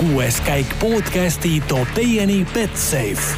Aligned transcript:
kuues 0.00 0.38
käik 0.40 0.70
podcasti 0.80 1.58
toob 1.68 1.88
teieni 1.92 2.38
Betsafe. 2.54 3.36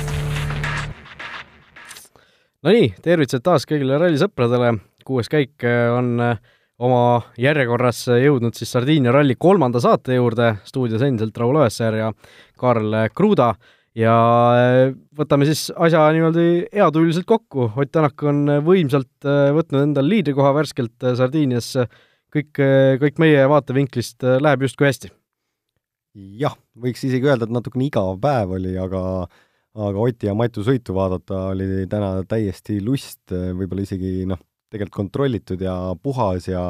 Nonii, 2.63 2.93
tervitused 3.03 3.43
taas 3.43 3.65
kõigile 3.67 3.97
rallisõpradele, 3.99 4.69
kuues 5.03 5.27
käik 5.33 5.65
on 5.91 6.13
äh, 6.23 6.37
oma 6.79 7.01
järjekorras 7.43 8.05
jõudnud 8.15 8.55
siis 8.55 8.71
Sardiinia 8.77 9.11
ralli 9.11 9.35
kolmanda 9.35 9.83
saate 9.83 10.15
juurde, 10.15 10.53
stuudios 10.69 11.03
endiselt 11.03 11.41
Raul 11.43 11.59
Õessar 11.65 11.97
ja 11.99 12.13
Karl 12.63 12.95
Kruda 13.11 13.49
ja 13.99 14.15
äh, 14.55 14.93
võtame 15.19 15.49
siis 15.51 15.65
asja 15.75 16.05
niimoodi 16.15 16.69
heatujuliselt 16.69 17.27
kokku, 17.27 17.73
Ott 17.75 17.91
Tänak 17.91 18.23
on 18.23 18.45
võimsalt 18.69 19.27
äh, 19.27 19.49
võtnud 19.57 19.89
endale 19.89 20.15
liidrikoha 20.15 20.55
värskelt 20.61 21.11
Sardiinias, 21.19 21.73
kõik, 22.31 22.55
kõik 23.03 23.19
meie 23.25 23.51
vaatevinklist 23.51 24.23
läheb 24.47 24.63
justkui 24.69 24.93
hästi 24.93 25.11
jah, 26.15 26.57
võiks 26.79 27.05
isegi 27.07 27.29
öelda, 27.29 27.49
et 27.49 27.55
natukene 27.55 27.87
igav 27.89 28.17
päev 28.23 28.57
oli, 28.59 28.77
aga 28.81 29.03
aga 29.73 30.03
Oti 30.05 30.29
ja 30.29 30.35
Matu 30.37 30.61
sõitu 30.67 30.93
vaadata 30.93 31.47
oli 31.55 31.87
täna 31.89 32.19
täiesti 32.29 32.77
lust, 32.85 33.33
võib-olla 33.33 33.87
isegi 33.87 34.27
noh, 34.29 34.41
tegelikult 34.73 34.99
kontrollitud 34.99 35.63
ja 35.65 35.77
puhas 36.03 36.49
ja 36.51 36.65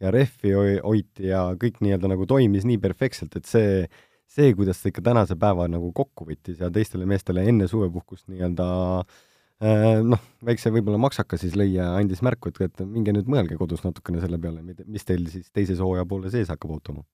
ja 0.00 0.10
rehvi 0.12 0.52
hoiti 0.84 1.30
ja 1.30 1.46
kõik 1.56 1.80
nii-öelda 1.80 2.10
nagu 2.12 2.26
toimis 2.28 2.66
nii 2.68 2.76
perfektselt, 2.82 3.38
et 3.38 3.48
see, 3.48 3.86
see, 4.28 4.50
kuidas 4.56 4.82
ta 4.82 4.90
ikka 4.90 5.04
tänase 5.06 5.38
päeva 5.40 5.64
nagu 5.72 5.88
kokku 5.96 6.26
võttis 6.28 6.60
ja 6.60 6.68
teistele 6.72 7.08
meestele 7.08 7.46
enne 7.48 7.68
suvepuhkust 7.70 8.26
nii-öelda 8.28 8.66
äh, 9.00 10.02
noh, 10.04 10.20
väikse 10.44 10.72
võib-olla 10.74 11.00
maksaka 11.00 11.40
siis 11.40 11.56
lõi 11.56 11.70
ja 11.78 11.94
andis 11.96 12.20
märku, 12.26 12.52
et, 12.52 12.60
et 12.68 12.84
minge 12.84 13.14
nüüd 13.16 13.30
mõelge 13.32 13.56
kodus 13.56 13.86
natukene 13.86 14.20
selle 14.20 14.36
peale, 14.42 14.60
mis 14.84 15.08
teil 15.08 15.24
siis 15.32 15.48
teises 15.48 15.80
hooaja 15.80 16.04
poole 16.08 16.32
sees 16.34 16.52
hakkab 16.52 16.76
ootama 16.76 17.06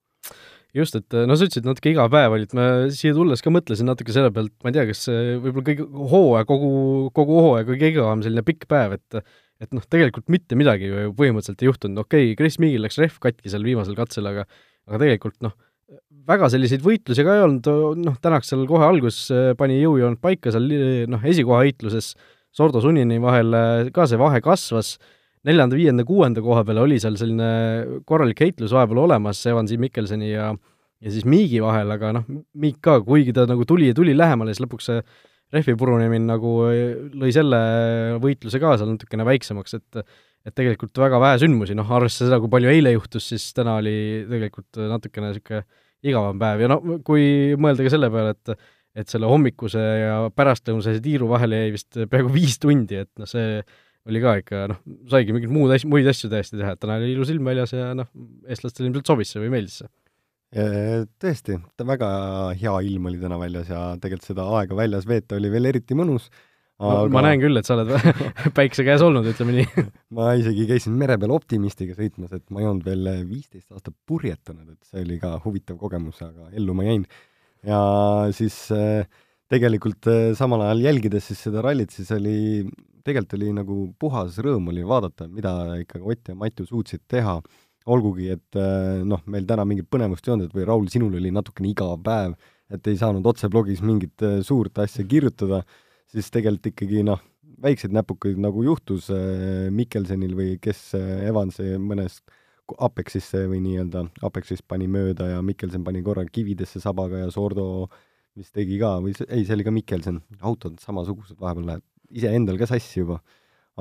just, 0.76 0.96
et 0.98 1.16
no 1.28 1.36
sa 1.36 1.46
ütlesid 1.48 1.66
natuke 1.68 1.92
iga 1.92 2.08
päev 2.12 2.36
olid, 2.38 2.52
ma 2.56 2.66
siia 2.92 3.14
tulles 3.16 3.44
ka 3.44 3.52
mõtlesin 3.52 3.88
natuke 3.88 4.14
selle 4.14 4.32
pealt, 4.34 4.54
ma 4.64 4.72
ei 4.72 4.76
tea, 4.76 4.86
kas 4.88 5.04
võib-olla 5.08 5.66
kõige 5.68 5.88
hooaja, 6.12 6.48
kogu, 6.48 6.70
kogu 7.16 7.40
hooaja 7.46 7.68
kõige 7.68 7.90
igavam 7.92 8.24
selline 8.24 8.44
pikk 8.46 8.68
päev, 8.70 8.98
et 9.00 9.22
et 9.62 9.70
noh, 9.76 9.84
tegelikult 9.86 10.26
mitte 10.32 10.56
midagi 10.58 10.88
ju 10.88 11.12
põhimõtteliselt 11.14 11.60
ei 11.62 11.68
juhtunud, 11.68 12.00
okei 12.02 12.24
okay,, 12.32 12.38
Chris 12.40 12.58
Meagil 12.58 12.82
läks 12.82 12.98
rehv 12.98 13.20
katki 13.22 13.52
seal 13.52 13.62
viimasel 13.62 13.94
katsel, 13.94 14.26
aga 14.26 14.42
aga 14.88 14.98
tegelikult 14.98 15.36
noh, 15.46 15.54
väga 16.26 16.48
selliseid 16.50 16.82
võitlusi 16.82 17.22
ka 17.26 17.36
ei 17.36 17.44
olnud, 17.44 17.68
noh, 18.02 18.16
Tänak 18.22 18.46
seal 18.46 18.64
kohe 18.66 18.88
alguses 18.88 19.54
pani 19.58 19.78
jõujoont 19.78 20.18
paika 20.22 20.50
seal 20.54 20.66
noh, 21.12 21.22
esikoha 21.30 21.62
heitluses 21.66 22.16
Sordo 22.52 22.82
Sunnini 22.84 23.20
vahel 23.22 23.54
ka 23.94 24.08
see 24.10 24.18
vahe 24.20 24.42
kasvas, 24.44 24.96
neljanda, 25.48 25.78
viienda, 25.78 26.04
kuuenda 26.06 26.42
koha 26.44 26.62
peale 26.66 26.84
oli 26.84 27.00
seal 27.02 27.16
selline 27.20 28.02
korralik 28.08 28.40
heitlus 28.44 28.74
vahepeal 28.74 29.02
olemas 29.04 29.40
Evansi 29.50 29.78
Mikkelsoni 29.80 30.32
ja 30.32 30.52
ja 31.02 31.10
siis 31.10 31.26
Miigi 31.26 31.58
vahel, 31.62 31.90
aga 31.90 32.12
noh, 32.14 32.26
Miik 32.62 32.78
ka, 32.84 33.00
kuigi 33.02 33.34
ta 33.34 33.46
nagu 33.50 33.66
tuli 33.66 33.88
ja 33.90 33.96
tuli 33.96 34.14
lähemale, 34.14 34.54
siis 34.54 34.62
lõpuks 34.62 34.90
see 34.90 35.00
rehvi 35.52 35.74
purunemine 35.76 36.24
nagu 36.28 36.52
lõi 37.18 37.32
selle 37.34 37.58
võitluse 38.22 38.60
ka 38.62 38.76
seal 38.78 38.94
natukene 38.94 39.26
väiksemaks, 39.28 39.80
et 39.80 40.04
et 40.42 40.54
tegelikult 40.58 40.98
väga 40.98 41.20
vähe 41.22 41.38
sündmusi, 41.38 41.74
noh, 41.78 41.86
arvestades 41.86 42.26
seda, 42.26 42.40
kui 42.42 42.50
palju 42.50 42.70
eile 42.72 42.90
juhtus, 42.96 43.28
siis 43.30 43.44
täna 43.54 43.76
oli 43.78 44.24
tegelikult 44.26 44.80
natukene 44.90 45.28
niisugune 45.30 45.60
igavam 46.02 46.40
päev. 46.40 46.64
Ja 46.64 46.70
no 46.72 46.78
kui 47.06 47.54
mõelda 47.62 47.86
ka 47.86 47.92
selle 47.94 48.10
peale, 48.10 48.34
et 48.34 48.56
et 49.02 49.08
selle 49.08 49.24
hommikuse 49.30 49.80
ja 49.80 50.16
pärastlõunase 50.36 50.98
tiiru 51.00 51.30
vahele 51.30 51.62
jäi 51.62 51.70
vist 51.72 51.96
peaaegu 51.96 52.32
viis 52.34 52.58
tundi, 52.60 52.98
et 53.00 53.08
noh, 53.22 53.30
see 53.30 53.62
oli 54.10 54.22
ka 54.22 54.36
ikka 54.40 54.62
noh, 54.72 54.78
saigi 55.10 55.34
mingeid 55.34 55.52
muud 55.54 55.72
asju, 55.74 55.90
muid 55.92 56.08
asju 56.10 56.30
täiesti 56.32 56.58
teha, 56.58 56.74
et 56.74 56.82
täna 56.82 56.98
oli 57.00 57.12
ilus 57.14 57.32
ilm 57.32 57.50
väljas 57.50 57.74
ja 57.76 57.90
noh, 57.98 58.08
eestlastele 58.50 58.90
ilmselt 58.90 59.12
sobis 59.12 59.32
see 59.32 59.42
või 59.44 59.52
meeldis 59.56 59.82
see. 59.82 59.92
Tõesti, 61.22 61.56
väga 61.88 62.08
hea 62.60 62.72
ilm 62.90 63.06
oli 63.08 63.20
täna 63.22 63.38
väljas 63.40 63.70
ja 63.72 63.84
tegelikult 64.00 64.28
seda 64.28 64.44
aega 64.58 64.76
väljas 64.76 65.06
veeta 65.08 65.38
oli 65.38 65.48
veel 65.52 65.70
eriti 65.70 65.96
mõnus 65.96 66.26
aga... 66.82 67.06
ma 67.14 67.22
näen 67.24 67.40
küll, 67.40 67.56
et 67.56 67.68
sa 67.68 67.76
oled 67.78 67.92
päikse 68.58 68.84
käes 68.86 69.04
olnud, 69.04 69.26
ütleme 69.32 69.56
nii 69.56 69.86
ma 70.18 70.34
isegi 70.38 70.66
käisin 70.68 70.96
mere 70.98 71.16
peal 71.20 71.34
optimistiga 71.34 71.96
sõitmas, 71.96 72.34
et 72.36 72.44
ma 72.52 72.62
ei 72.62 72.68
olnud 72.68 72.86
veel 72.86 73.10
viisteist 73.28 73.70
aastat 73.72 73.96
purjetanud, 74.08 74.74
et 74.74 74.92
see 74.92 75.04
oli 75.06 75.18
ka 75.22 75.36
huvitav 75.46 75.78
kogemus, 75.80 76.20
aga 76.26 76.50
ellu 76.52 76.76
ma 76.76 76.88
jäin. 76.88 77.06
ja 77.64 77.82
siis 78.36 78.58
äh, 78.74 79.06
tegelikult 79.52 80.08
äh, 80.10 80.32
samal 80.38 80.66
ajal 80.66 80.88
jälgides 80.88 81.30
siis 81.30 81.44
seda 81.48 81.62
rallit, 81.64 81.94
siis 81.94 82.10
oli 82.12 82.66
tegelikult 83.04 83.36
oli 83.38 83.50
nagu 83.56 83.76
puhas 84.00 84.38
rõõm 84.42 84.70
oli 84.72 84.84
vaadata, 84.86 85.28
mida 85.28 85.52
ikkagi 85.82 86.08
Ott 86.14 86.32
ja 86.32 86.36
Matu 86.38 86.66
suutsid 86.68 87.04
teha, 87.10 87.38
olgugi 87.90 88.30
et 88.34 88.58
äh, 88.58 89.02
noh, 89.06 89.22
meil 89.26 89.46
täna 89.48 89.66
mingit 89.68 89.88
põnevust 89.90 90.26
ei 90.28 90.36
olnud, 90.36 90.50
et 90.50 90.56
või 90.56 90.66
Raul, 90.68 90.88
sinul 90.92 91.16
oli 91.18 91.32
natukene 91.34 91.72
igav 91.72 91.96
päev, 92.04 92.36
et 92.72 92.86
ei 92.88 92.98
saanud 93.00 93.26
otseblogis 93.26 93.82
mingit 93.84 94.22
äh, 94.26 94.38
suurt 94.46 94.78
asja 94.82 95.04
kirjutada, 95.08 95.62
siis 96.12 96.30
tegelikult 96.34 96.70
ikkagi 96.72 97.02
noh, 97.06 97.22
väikseid 97.62 97.94
näpukaid 97.94 98.40
nagu 98.42 98.64
juhtus 98.66 99.06
Mikkelsonil 99.70 100.32
või 100.34 100.54
kes 100.58 100.96
Evansi 100.98 101.76
mõnes 101.78 102.16
Apexisse 102.82 103.44
või 103.50 103.60
nii-öelda, 103.62 104.06
Apexist 104.26 104.64
pani 104.68 104.88
mööda 104.90 105.28
ja 105.30 105.42
Mikkelson 105.44 105.84
pani 105.84 106.02
korra 106.02 106.24
kividesse 106.26 106.80
sabaga 106.82 107.20
ja 107.20 107.30
Sordo 107.30 107.86
vist 108.38 108.54
tegi 108.56 108.78
ka 108.80 108.96
või 109.04 109.14
see, 109.16 109.28
ei, 109.28 109.44
see 109.46 109.56
oli 109.58 109.66
ka 109.66 109.74
Mikkelson, 109.74 110.22
autod 110.40 110.80
samasugused 110.82 111.38
vahepeal 111.40 111.68
lähevad 111.68 111.91
iseendal 112.18 112.58
ka 112.60 112.68
sassi 112.70 113.00
juba. 113.02 113.20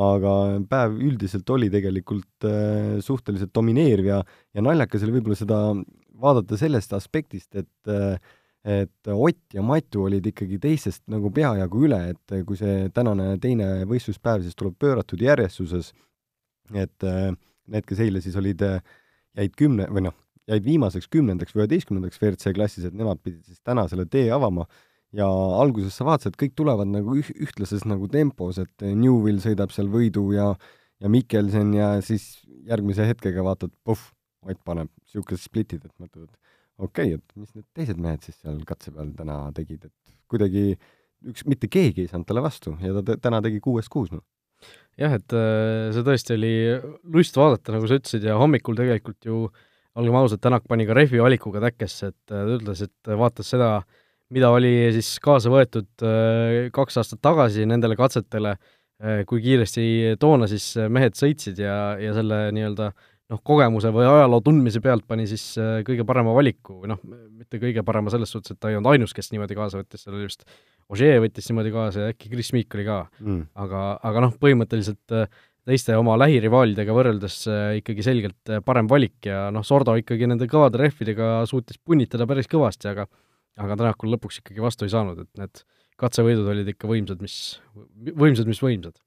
aga 0.02 0.34
päev 0.72 0.94
üldiselt 1.03 1.50
oli 1.52 1.68
tegelikult 1.68 2.46
äh, 2.47 3.02
suhteliselt 3.03 3.52
domineeriv 3.53 4.06
ja, 4.08 4.22
ja 4.56 4.62
naljakas 4.64 5.03
oli 5.03 5.18
võib-olla 5.18 5.36
seda 5.36 5.58
vaadata 6.22 6.56
sellest 6.59 6.94
aspektist, 6.96 7.52
et 7.59 7.91
äh, 7.91 8.16
et 8.62 9.09
Ott 9.09 9.56
ja 9.56 9.64
Matu 9.66 10.03
olid 10.06 10.28
ikkagi 10.30 10.59
teistest 10.62 11.02
nagu 11.09 11.31
peajagu 11.34 11.80
üle, 11.88 11.97
et 12.14 12.34
kui 12.46 12.59
see 12.59 12.91
tänane 12.94 13.34
teine 13.41 13.88
võistluspäev 13.90 14.44
siis 14.46 14.53
tuleb 14.56 14.75
pööratud 14.78 15.22
järjestuses, 15.22 15.90
et 16.70 17.08
äh, 17.09 17.31
need, 17.68 17.88
kes 17.90 18.03
eile 18.06 18.22
siis 18.22 18.38
olid, 18.38 18.62
jäid 19.38 19.58
kümne, 19.58 19.88
või 19.90 20.06
noh, 20.06 20.16
jäid 20.52 20.66
viimaseks 20.66 21.09
kümnendaks 21.12 21.56
või 21.56 21.66
üheteistkümnendaks 21.66 22.22
WRC 22.22 22.53
klassis, 22.56 22.86
et 22.88 22.96
nemad 22.97 23.22
pidid 23.24 23.44
siis 23.47 23.62
täna 23.66 23.88
selle 23.90 24.06
tee 24.09 24.28
avama 24.34 24.68
ja 25.16 25.27
alguses 25.61 25.95
sa 25.97 26.07
vaatasid, 26.07 26.38
kõik 26.39 26.53
tulevad 26.55 26.88
nagu 26.91 27.17
üh-, 27.19 27.33
ühtlases 27.44 27.83
nagu 27.89 28.07
tempos, 28.11 28.61
et 28.61 28.85
Newvil 28.85 29.41
sõidab 29.44 29.73
seal 29.75 29.91
võidu 29.91 30.29
ja 30.35 30.53
ja 31.01 31.09
Mikkelson 31.09 31.73
ja 31.73 31.94
siis 32.05 32.25
järgmise 32.69 33.07
hetkega 33.09 33.45
vaatad, 33.45 33.73
puhh, 33.85 34.09
Ott 34.41 34.57
paneb 34.66 34.89
niisugused 34.89 35.44
splitid, 35.44 35.83
et 35.85 35.94
mõtled, 36.01 36.25
et 36.25 36.81
okei 36.81 37.11
okay,, 37.13 37.17
et 37.19 37.35
mis 37.38 37.51
need 37.53 37.66
teised 37.77 37.99
mehed 38.01 38.23
siis 38.25 38.39
seal 38.41 38.55
katse 38.66 38.89
peal 38.95 39.11
täna 39.13 39.35
tegid, 39.53 39.83
et 39.85 40.16
kuidagi 40.33 40.63
üks, 41.29 41.43
mitte 41.45 41.69
keegi 41.69 42.07
ei 42.07 42.09
saanud 42.09 42.25
talle 42.25 42.41
vastu 42.41 42.73
ja 42.81 43.03
ta 43.05 43.19
täna 43.22 43.43
tegi 43.45 43.61
kuuest 43.61 43.91
kuus, 43.93 44.09
noh. 44.09 44.23
jah, 44.97 45.13
et 45.13 45.35
äh, 45.38 45.91
see 45.93 46.07
tõesti 46.07 46.33
oli 46.39 46.53
lust 47.13 47.38
vaadata, 47.38 47.75
nagu 47.75 47.85
sa 47.85 47.99
ütlesid, 48.01 48.25
ja 48.25 48.39
hommikul 48.41 48.79
tegelikult 48.81 49.29
ju 49.29 49.43
olgem 50.01 50.17
ausad, 50.17 50.41
Tänak 50.41 50.66
pani 50.66 50.89
ka 50.89 50.97
rehvi 50.97 51.22
valikuga 51.22 51.61
täkkesse, 51.67 52.09
et 52.16 52.33
äh, 52.33 52.41
ta 52.41 52.57
ütles, 52.57 52.81
et 52.88 53.13
vaatas 53.22 53.53
seda, 53.53 53.75
mida 54.34 54.52
oli 54.53 54.74
siis 54.96 55.16
kaasa 55.24 55.52
võetud 55.52 56.06
äh, 56.08 56.69
kaks 56.74 57.00
aastat 57.02 57.22
tagasi 57.24 57.68
nendele 57.69 57.97
katsetele, 58.00 58.56
äh, 59.03 59.24
kui 59.30 59.44
kiiresti 59.44 60.18
toona 60.22 60.50
siis 60.52 60.74
mehed 60.92 61.18
sõitsid 61.19 61.59
ja, 61.62 61.78
ja 62.02 62.16
selle 62.18 62.44
nii-öelda 62.56 62.91
noh, 63.31 63.41
kogemuse 63.47 63.91
või 63.96 64.08
ajaloo 64.08 64.41
tundmise 64.46 64.81
pealt 64.84 65.06
pani 65.08 65.28
siis 65.30 65.46
äh, 65.62 65.80
kõige 65.88 66.08
parema 66.08 66.36
valiku 66.36 66.81
või 66.81 66.94
noh, 66.94 67.03
mitte 67.06 67.62
kõige 67.62 67.84
parema 67.88 68.14
selles 68.14 68.31
suhtes, 68.34 68.56
et 68.56 68.62
ta 68.62 68.72
ei 68.72 68.80
olnud 68.80 68.94
ainus, 68.94 69.16
kes 69.16 69.31
niimoodi 69.34 69.58
kaasa 69.58 69.81
võttis, 69.81 70.06
seal 70.06 70.18
oli 70.18 70.30
vist 70.30 70.47
Ožee 70.91 71.22
võttis 71.24 71.46
niimoodi 71.47 71.72
kaasa 71.72 72.03
ja 72.03 72.12
äkki 72.12 72.28
Chris 72.28 72.50
Meek 72.52 72.75
oli 72.75 72.84
ka. 72.84 72.97
Mm.. 73.24 73.46
aga, 73.64 73.84
aga 74.09 74.24
noh, 74.25 74.34
põhimõtteliselt 74.41 75.14
teiste 75.64 75.96
oma 75.96 76.18
lähirivaalidega 76.20 76.91
võrreldes 76.91 77.38
ikkagi 77.78 78.03
selgelt 78.03 78.52
parem 78.66 78.90
valik 78.91 79.30
ja 79.30 79.46
noh, 79.55 79.64
Sordo 79.64 79.94
ikkagi 80.02 80.28
nende 80.28 80.50
kõvade 80.52 80.82
rehvidega 80.82 81.46
suutis 81.47 81.79
punnitada 81.79 82.28
päris 82.28 82.50
kõvasti, 82.52 82.90
aga 82.91 83.05
aga 83.59 83.78
Tänakul 83.80 84.14
lõpuks 84.16 84.42
ikkagi 84.42 84.64
vastu 84.64 84.88
ei 84.88 84.94
saanud, 84.94 85.20
et 85.24 85.42
need 85.42 85.64
katsevõidud 86.02 86.50
olid 86.53 86.70
ikka 86.74 86.90
võimsad, 86.90 87.22
mis, 87.24 87.38
võimsad, 88.18 88.50
mis 88.50 88.62
võimsad. 88.64 88.98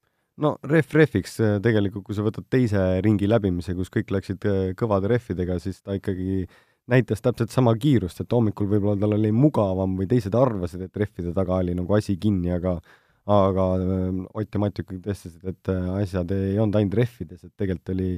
no 0.41 0.55
ref 0.67 0.93
rehviks 0.95 1.37
äh, 1.43 1.57
tegelikult, 1.63 2.05
kui 2.07 2.15
sa 2.17 2.25
võtad 2.25 2.47
teise 2.51 2.81
ringi 3.05 3.27
läbimise, 3.27 3.75
kus 3.77 3.91
kõik 3.93 4.11
läksid 4.15 4.47
äh, 4.49 4.61
kõvade 4.79 5.11
rehvidega, 5.11 5.57
siis 5.63 5.81
ta 5.81 5.95
ikkagi 5.95 6.45
näitas 6.91 7.23
täpselt 7.23 7.53
sama 7.55 7.73
kiirust, 7.79 8.19
et 8.21 8.35
hommikul 8.35 8.69
võib-olla 8.69 8.99
tal 9.01 9.15
oli 9.17 9.31
mugavam 9.33 9.95
või 9.99 10.09
teised 10.11 10.35
arvasid, 10.37 10.85
et 10.85 11.01
rehvide 11.01 11.33
taga 11.35 11.61
oli 11.63 11.75
nagu 11.77 11.97
asi 11.97 12.17
kinni, 12.21 12.53
aga 12.55 12.77
aga 13.25 13.63
äh, 13.81 14.19
Ott 14.37 14.53
ja 14.53 14.61
Mati 14.61 14.83
ikkagi 14.85 15.01
tõestasid, 15.07 15.47
et 15.49 15.71
asjad 16.01 16.35
ei 16.35 16.59
olnud 16.59 16.77
ainult 16.79 16.99
rehvides, 16.99 17.41
et 17.41 17.55
tegelikult 17.57 17.95
oli, 17.95 18.11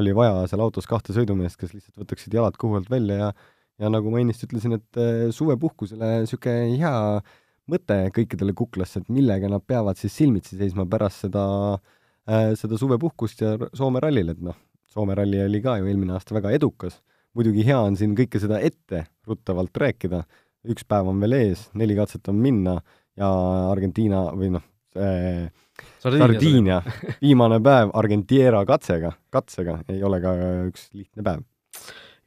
oli 0.00 0.16
vaja 0.16 0.48
seal 0.50 0.64
autos 0.64 0.88
kahte 0.90 1.14
sõidumeest, 1.14 1.60
kes 1.60 1.76
lihtsalt 1.76 2.02
võtaksid 2.02 2.34
jalad 2.34 2.58
kuhu 2.58 2.80
alt 2.80 2.90
välja 2.90 3.20
ja 3.22 3.30
ja 3.78 3.90
nagu 3.92 4.10
ma 4.12 4.22
ennist 4.22 4.44
ütlesin, 4.46 4.78
et 4.78 5.00
äh, 5.00 5.28
suvepuhkusele 5.34 6.22
niisugune 6.24 6.78
hea 6.80 6.94
mõte 7.68 7.98
kõikidele 8.16 8.54
kuklasse, 8.56 9.02
et 9.02 9.12
millega 9.12 9.50
nad 9.50 9.64
peavad 9.68 9.98
siis 10.00 10.16
silmitsi 10.16 10.58
seisma 10.58 10.86
pärast 10.88 11.26
seda, 11.26 11.44
äh, 12.28 12.52
seda 12.58 12.80
suvepuhkust 12.80 13.44
ja 13.44 13.54
Soome 13.76 14.02
rallil, 14.04 14.32
et 14.34 14.42
noh, 14.44 14.56
Soome 14.88 15.16
ralli 15.18 15.40
oli 15.44 15.60
ka 15.64 15.76
ju 15.78 15.88
eelmine 15.90 16.16
aasta 16.16 16.36
väga 16.38 16.54
edukas, 16.56 16.98
muidugi 17.36 17.66
hea 17.68 17.78
on 17.84 17.98
siin 18.00 18.16
kõike 18.18 18.40
seda 18.42 18.60
etteruttavalt 18.64 19.82
rääkida, 19.84 20.24
üks 20.72 20.86
päev 20.88 21.12
on 21.12 21.20
veel 21.22 21.36
ees, 21.38 21.68
neli 21.78 21.96
katset 21.98 22.28
on 22.32 22.40
minna 22.42 22.80
ja 23.18 23.28
Argentiina 23.70 24.28
või 24.34 24.50
noh, 24.56 24.64
Sardiinia, 26.02 26.80
viimane 27.22 27.60
päev 27.62 27.92
Argentiera 27.94 28.64
katsega, 28.66 29.12
katsega 29.30 29.76
ei 29.92 30.02
ole 30.02 30.18
ka 30.24 30.32
üks 30.66 30.88
lihtne 30.96 31.22
päev 31.22 31.44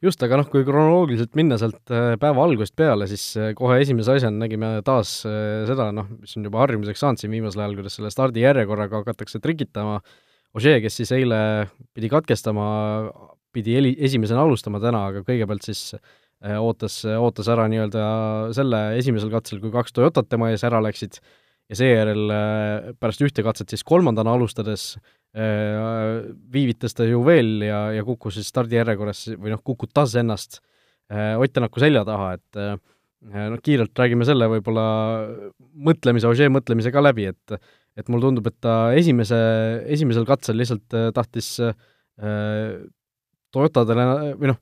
just, 0.02 0.22
aga 0.24 0.40
noh, 0.40 0.48
kui 0.50 0.64
kronoloogiliselt 0.66 1.36
minna 1.38 1.58
sealt 1.60 1.92
äh, 1.94 2.14
päeva 2.20 2.44
algusest 2.46 2.74
peale, 2.78 3.06
siis 3.10 3.24
äh, 3.38 3.52
kohe 3.58 3.78
esimese 3.82 4.16
asjana 4.16 4.44
nägime 4.44 4.72
taas 4.86 5.20
äh, 5.28 5.62
seda, 5.68 5.90
noh, 5.94 6.08
mis 6.22 6.34
on 6.38 6.48
juba 6.48 6.62
harjumuseks 6.64 7.02
saanud 7.04 7.22
siin 7.22 7.34
viimasel 7.34 7.62
ajal, 7.62 7.76
kuidas 7.78 7.98
selle 7.98 8.10
stardijärjekorraga 8.14 9.02
hakatakse 9.02 9.42
trikitama. 9.42 10.00
Ožee, 10.58 10.80
kes 10.84 10.98
siis 11.00 11.12
eile 11.16 11.38
pidi 11.96 12.10
katkestama, 12.12 12.66
pidi 13.54 13.78
eli-, 13.78 13.94
esimesena 14.04 14.42
alustama 14.44 14.82
täna, 14.82 15.06
aga 15.08 15.22
kõigepealt 15.24 15.64
siis 15.64 15.94
ootas, 16.58 16.98
ootas 17.06 17.48
ära 17.54 17.64
nii-öelda 17.70 18.02
selle 18.56 18.80
esimesel 18.98 19.30
katsel, 19.32 19.62
kui 19.62 19.72
kaks 19.72 19.94
Toyotat 19.96 20.28
tema 20.28 20.50
ees 20.52 20.64
ära 20.66 20.82
läksid, 20.84 21.20
ja 21.70 21.78
seejärel 21.78 22.32
pärast 23.00 23.22
ühte 23.24 23.44
katset 23.46 23.70
siis 23.72 23.84
kolmandana 23.86 24.34
alustades 24.34 24.96
Äh, 25.32 26.26
viivitas 26.52 26.92
ta 26.92 27.06
ju 27.08 27.22
veel 27.24 27.62
ja, 27.64 27.86
ja 27.96 28.02
kukkus 28.04 28.34
siis 28.36 28.50
stardijärjekorras 28.52 29.30
või 29.40 29.54
noh, 29.54 29.62
kukutas 29.64 30.12
ennast 30.20 30.58
äh, 31.08 31.40
Ott 31.40 31.54
Tänaku 31.56 31.80
selja 31.80 32.02
taha, 32.04 32.34
et 32.36 32.58
äh, 32.60 32.74
noh, 33.48 33.62
kiirelt 33.64 33.96
räägime 33.96 34.26
selle 34.28 34.50
võib-olla 34.52 34.84
mõtlemise, 35.88 36.28
Ožee 36.28 36.50
mõtlemise 36.52 36.92
ka 36.92 37.00
läbi, 37.00 37.30
et 37.32 37.56
et 37.96 38.12
mulle 38.12 38.28
tundub, 38.28 38.44
et 38.48 38.58
ta 38.60 38.74
esimese, 38.96 39.38
esimesel 39.96 40.28
katsel 40.28 40.60
lihtsalt 40.60 41.00
tahtis 41.16 41.48
äh, 41.64 42.76
Toyotadele 43.56 44.06
või 44.36 44.52
noh, 44.52 44.60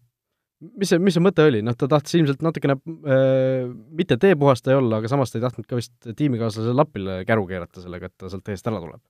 mis 0.60 0.90
see, 0.92 1.00
mis 1.02 1.16
see 1.16 1.24
mõte 1.24 1.44
oli, 1.46 1.62
noh, 1.64 1.76
ta 1.78 1.88
tahtis 1.90 2.18
ilmselt 2.18 2.42
natukene 2.44 2.76
äh, 2.76 3.68
mitte 3.96 4.18
teepuhastaja 4.20 4.80
olla, 4.80 5.00
aga 5.00 5.10
samas 5.12 5.32
ta 5.32 5.40
ei 5.40 5.46
tahtnud 5.46 5.68
ka 5.68 5.78
vist 5.78 5.94
tiimikaaslasele 6.16 6.76
lapile 6.76 7.20
käru 7.28 7.46
keerata 7.48 7.84
sellega, 7.84 8.10
et 8.10 8.16
ta 8.20 8.30
sealt 8.32 8.52
eest 8.52 8.68
ära 8.68 8.82
tuleb. 8.82 9.00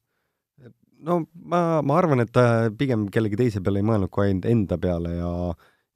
No 1.00 1.22
ma, 1.32 1.80
ma 1.86 1.96
arvan, 1.96 2.22
et 2.22 2.32
ta 2.34 2.44
pigem 2.76 3.08
kellegi 3.12 3.38
teise 3.40 3.62
peale 3.64 3.80
ei 3.80 3.88
mõelnud 3.88 4.12
kui 4.12 4.26
ainult 4.26 4.48
enda 4.50 4.76
peale 4.80 5.16
ja 5.16 5.34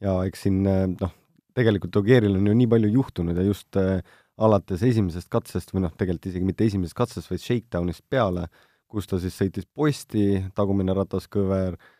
ja 0.05 0.15
eks 0.27 0.47
siin 0.47 0.63
noh, 0.65 1.13
tegelikult 1.57 1.97
Ogieril 2.01 2.35
on 2.37 2.49
ju 2.51 2.55
nii 2.59 2.69
palju 2.69 2.91
juhtunud 2.97 3.39
ja 3.39 3.45
just 3.47 3.79
äh, 3.81 4.01
alates 4.43 4.83
esimesest 4.83 5.31
katsest 5.33 5.71
või 5.75 5.85
noh, 5.85 5.93
tegelikult 5.95 6.33
isegi 6.33 6.49
mitte 6.49 6.67
esimesest 6.67 6.97
katsest, 6.99 7.31
vaid 7.31 7.45
shakedown'ist 7.45 8.03
peale, 8.11 8.49
kus 8.91 9.07
ta 9.11 9.21
siis 9.23 9.37
sõitis 9.39 9.69
posti, 9.71 10.43
tagumine 10.57 10.97
rataskõver 10.97 11.79
äh,, 11.79 11.93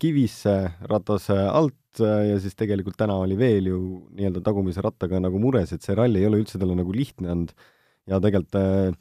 kivisse, 0.00 0.54
ratas 0.90 1.28
äh, 1.30 1.44
alt 1.46 2.00
äh, 2.00 2.30
ja 2.30 2.40
siis 2.42 2.56
tegelikult 2.58 2.98
täna 2.98 3.18
oli 3.22 3.36
veel 3.38 3.70
ju 3.70 3.80
nii-öelda 4.16 4.42
tagumise 4.46 4.82
rattaga 4.84 5.20
nagu 5.22 5.38
mures, 5.42 5.72
et 5.72 5.86
see 5.86 5.94
ralli 5.98 6.22
ei 6.22 6.28
ole 6.30 6.42
üldse 6.42 6.58
talle 6.58 6.78
nagu 6.78 6.94
lihtne 6.94 7.30
olnud. 7.34 7.54
Ja 8.10 8.18
tegelikult 8.22 8.58
äh, 8.58 8.98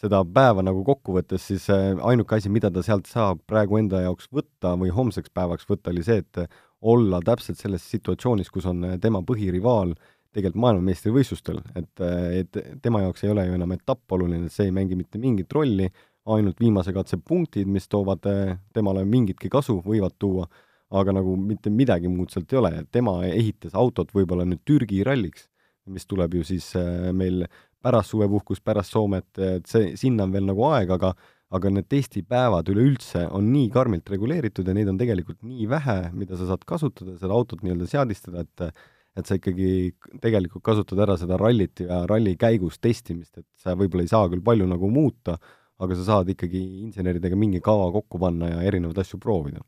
seda 0.00 0.22
päeva 0.24 0.64
nagu 0.64 0.82
kokku 0.86 1.14
võttes, 1.18 1.44
siis 1.50 1.66
äh, 1.72 1.92
ainuke 2.06 2.38
asi, 2.38 2.52
mida 2.52 2.70
ta 2.72 2.84
sealt 2.84 3.08
saab 3.10 3.42
praegu 3.48 3.78
enda 3.80 4.04
jaoks 4.06 4.30
võtta 4.32 4.74
või 4.80 4.92
homseks 4.94 5.32
päevaks 5.36 5.68
võtta, 5.68 5.92
oli 5.92 6.04
see, 6.06 6.22
et 6.24 6.60
olla 6.80 7.20
täpselt 7.24 7.60
selles 7.60 7.84
situatsioonis, 7.92 8.50
kus 8.52 8.68
on 8.70 8.84
äh, 8.88 8.96
tema 9.02 9.20
põhirivaal 9.26 9.94
tegelikult 10.34 10.62
maailmameistrivõistlustel, 10.62 11.60
et, 11.74 11.92
äh, 12.06 12.42
et 12.42 12.60
tema 12.82 13.02
jaoks 13.04 13.26
ei 13.26 13.32
ole 13.34 13.48
ju 13.48 13.58
enam 13.58 13.74
etapp 13.76 14.16
oluline, 14.16 14.48
see 14.52 14.68
ei 14.70 14.74
mängi 14.74 14.98
mitte 14.98 15.20
mingit 15.20 15.52
rolli, 15.52 15.90
ainult 16.36 16.60
viimase 16.60 16.92
katse 16.96 17.18
punktid, 17.18 17.68
mis 17.70 17.88
toovad 17.88 18.26
temale 18.74 19.04
mingitki 19.08 19.50
kasu, 19.52 19.80
võivad 19.84 20.16
tuua, 20.18 20.46
aga 20.90 21.14
nagu 21.14 21.36
mitte 21.38 21.70
midagi 21.70 22.10
muud 22.10 22.32
sealt 22.32 22.52
ei 22.52 22.60
ole, 22.60 22.72
tema 22.92 23.20
ehitas 23.28 23.74
autot 23.78 24.10
võib-olla 24.14 24.46
nüüd 24.48 24.62
Türgi 24.66 25.04
ralliks, 25.06 25.48
mis 25.90 26.06
tuleb 26.06 26.34
ju 26.38 26.46
siis 26.46 26.72
meil 27.16 27.44
pärast 27.82 28.12
suvepuhkust, 28.12 28.64
pärast 28.64 28.92
Soomet, 28.94 29.30
et 29.38 29.68
see, 29.70 29.94
sinna 29.98 30.26
on 30.26 30.34
veel 30.34 30.48
nagu 30.50 30.66
aega, 30.70 30.98
aga 30.98 31.14
aga 31.50 31.70
need 31.74 31.88
testipäevad 31.90 32.68
üleüldse 32.70 33.24
on 33.34 33.48
nii 33.50 33.70
karmilt 33.74 34.10
reguleeritud 34.12 34.68
ja 34.70 34.74
neid 34.76 34.90
on 34.92 34.98
tegelikult 35.00 35.40
nii 35.42 35.66
vähe, 35.70 35.96
mida 36.14 36.38
sa 36.38 36.46
saad 36.52 36.62
kasutada, 36.68 37.16
seda 37.18 37.34
autot 37.34 37.64
nii-öelda 37.64 37.90
seadistada, 37.90 38.46
et 38.46 38.70
et 39.18 39.26
sa 39.26 39.34
ikkagi 39.34 39.90
tegelikult 40.22 40.62
kasutad 40.62 41.00
ära 41.02 41.16
seda 41.18 41.34
rallit 41.40 41.82
ja 41.82 42.04
ralli 42.06 42.36
käigus 42.38 42.78
testimist, 42.78 43.40
et 43.40 43.46
sa 43.58 43.74
võib-olla 43.74 44.04
ei 44.06 44.12
saa 44.12 44.28
küll 44.30 44.44
palju 44.46 44.68
nagu 44.70 44.90
muuta, 44.92 45.34
aga 45.80 45.96
sa 45.96 46.06
saad 46.06 46.32
ikkagi 46.34 46.60
inseneridega 46.86 47.36
mingi 47.38 47.62
kava 47.64 47.90
kokku 47.94 48.20
panna 48.20 48.50
ja 48.50 48.64
erinevaid 48.68 48.98
asju 49.00 49.20
proovida. 49.22 49.62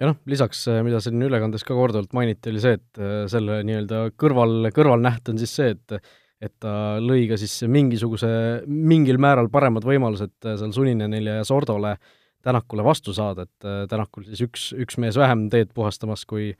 Ja 0.00 0.08
noh, 0.08 0.16
lisaks, 0.30 0.64
mida 0.82 0.98
siin 1.04 1.20
ülekandes 1.22 1.62
ka 1.66 1.76
korduvalt 1.76 2.14
mainiti, 2.16 2.48
oli 2.50 2.62
see, 2.62 2.78
et 2.78 3.00
selle 3.30 3.58
nii-öelda 3.68 4.06
kõrval, 4.18 4.70
kõrvalnäht 4.74 5.28
on 5.32 5.40
siis 5.40 5.52
see, 5.58 5.74
et 5.76 6.00
et 6.40 6.54
ta 6.56 6.96
lõi 7.04 7.26
ka 7.28 7.36
siis 7.36 7.52
mingisuguse, 7.68 8.28
mingil 8.64 9.18
määral 9.20 9.50
paremad 9.52 9.84
võimalused 9.84 10.32
äh, 10.48 10.54
seal 10.56 10.72
Suninenile 10.72 11.40
ja 11.40 11.44
Sordole 11.44 11.98
Tänakule 12.40 12.80
vastu 12.80 13.12
saada, 13.12 13.44
et 13.44 13.66
Tänakul 13.92 14.24
siis 14.24 14.40
üks, 14.46 14.62
üks 14.72 14.96
mees 14.96 15.18
vähem 15.20 15.50
teed 15.52 15.74
puhastamas, 15.76 16.22
kui 16.24 16.54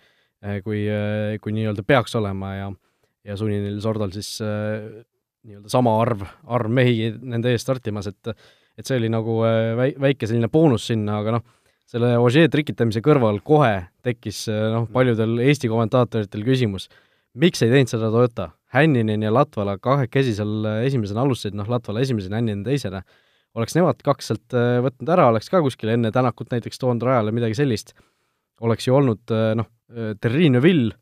kui, 0.64 0.82
kui 1.40 1.52
nii-öelda 1.56 1.84
peaks 1.88 2.12
olema 2.20 2.50
ja 2.58 2.66
ja 3.24 3.36
Suninil, 3.40 3.78
Sordol 3.80 4.12
siis 4.12 4.34
nii-öelda 4.40 5.72
sama 5.72 5.94
arv, 6.02 6.26
arv 6.44 6.72
mehi 6.72 7.10
nende 7.16 7.52
ees 7.52 7.64
startimas, 7.64 8.10
et 8.12 8.34
et 8.78 8.86
see 8.86 9.00
oli 9.00 9.10
nagu 9.12 9.40
väi-, 9.78 9.96
väike 10.00 10.28
selline 10.28 10.50
boonus 10.52 10.86
sinna, 10.90 11.20
aga 11.20 11.38
noh, 11.38 11.46
selle 11.90 12.14
Ožee 12.22 12.46
trikitamise 12.52 13.02
kõrval 13.02 13.40
kohe 13.42 13.88
tekkis 14.06 14.44
noh, 14.48 14.86
paljudel 14.92 15.40
Eesti 15.42 15.70
kommentaatoritel 15.72 16.46
küsimus, 16.46 16.86
miks 17.34 17.62
ei 17.62 17.72
teinud 17.72 17.90
seda 17.90 18.10
Toyota? 18.14 18.50
Hänninen 18.70 19.22
ja 19.22 19.32
Latvala 19.34 19.76
kahekesi 19.82 20.36
seal 20.36 20.66
äh, 20.68 20.84
esimesena 20.86 21.24
alustasid, 21.24 21.56
noh, 21.58 21.66
Latvala 21.70 22.04
esimesena, 22.04 22.38
Hänninen 22.38 22.62
teisena, 22.66 23.02
oleks 23.58 23.74
nemad 23.74 23.98
kaks 24.06 24.30
sealt 24.30 24.54
äh, 24.54 24.78
võtnud 24.84 25.10
ära, 25.10 25.26
oleks 25.32 25.50
ka 25.50 25.62
kuskile 25.64 25.96
enne 25.98 26.12
Tänakut 26.14 26.52
näiteks 26.54 26.78
toonud 26.78 27.02
rajale 27.06 27.34
midagi 27.34 27.58
sellist, 27.58 27.96
oleks 28.62 28.86
ju 28.86 28.94
olnud 28.98 29.34
äh, 29.34 29.52
noh, 29.58 29.70
Terrine 30.22 30.60
Neville, 30.60 30.92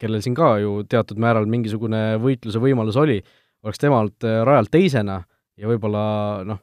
kellel 0.00 0.22
siin 0.24 0.32
ka 0.32 0.54
ju 0.62 0.78
teatud 0.88 1.18
määral 1.20 1.44
mingisugune 1.52 2.14
võitluse 2.22 2.62
võimalus 2.62 2.96
oli, 2.96 3.18
oleks 3.60 3.82
tema 3.82 3.98
olnud 4.00 4.24
rajal 4.48 4.70
teisena 4.72 5.18
ja 5.58 5.70
võib-olla 5.70 6.02
noh, 6.48 6.62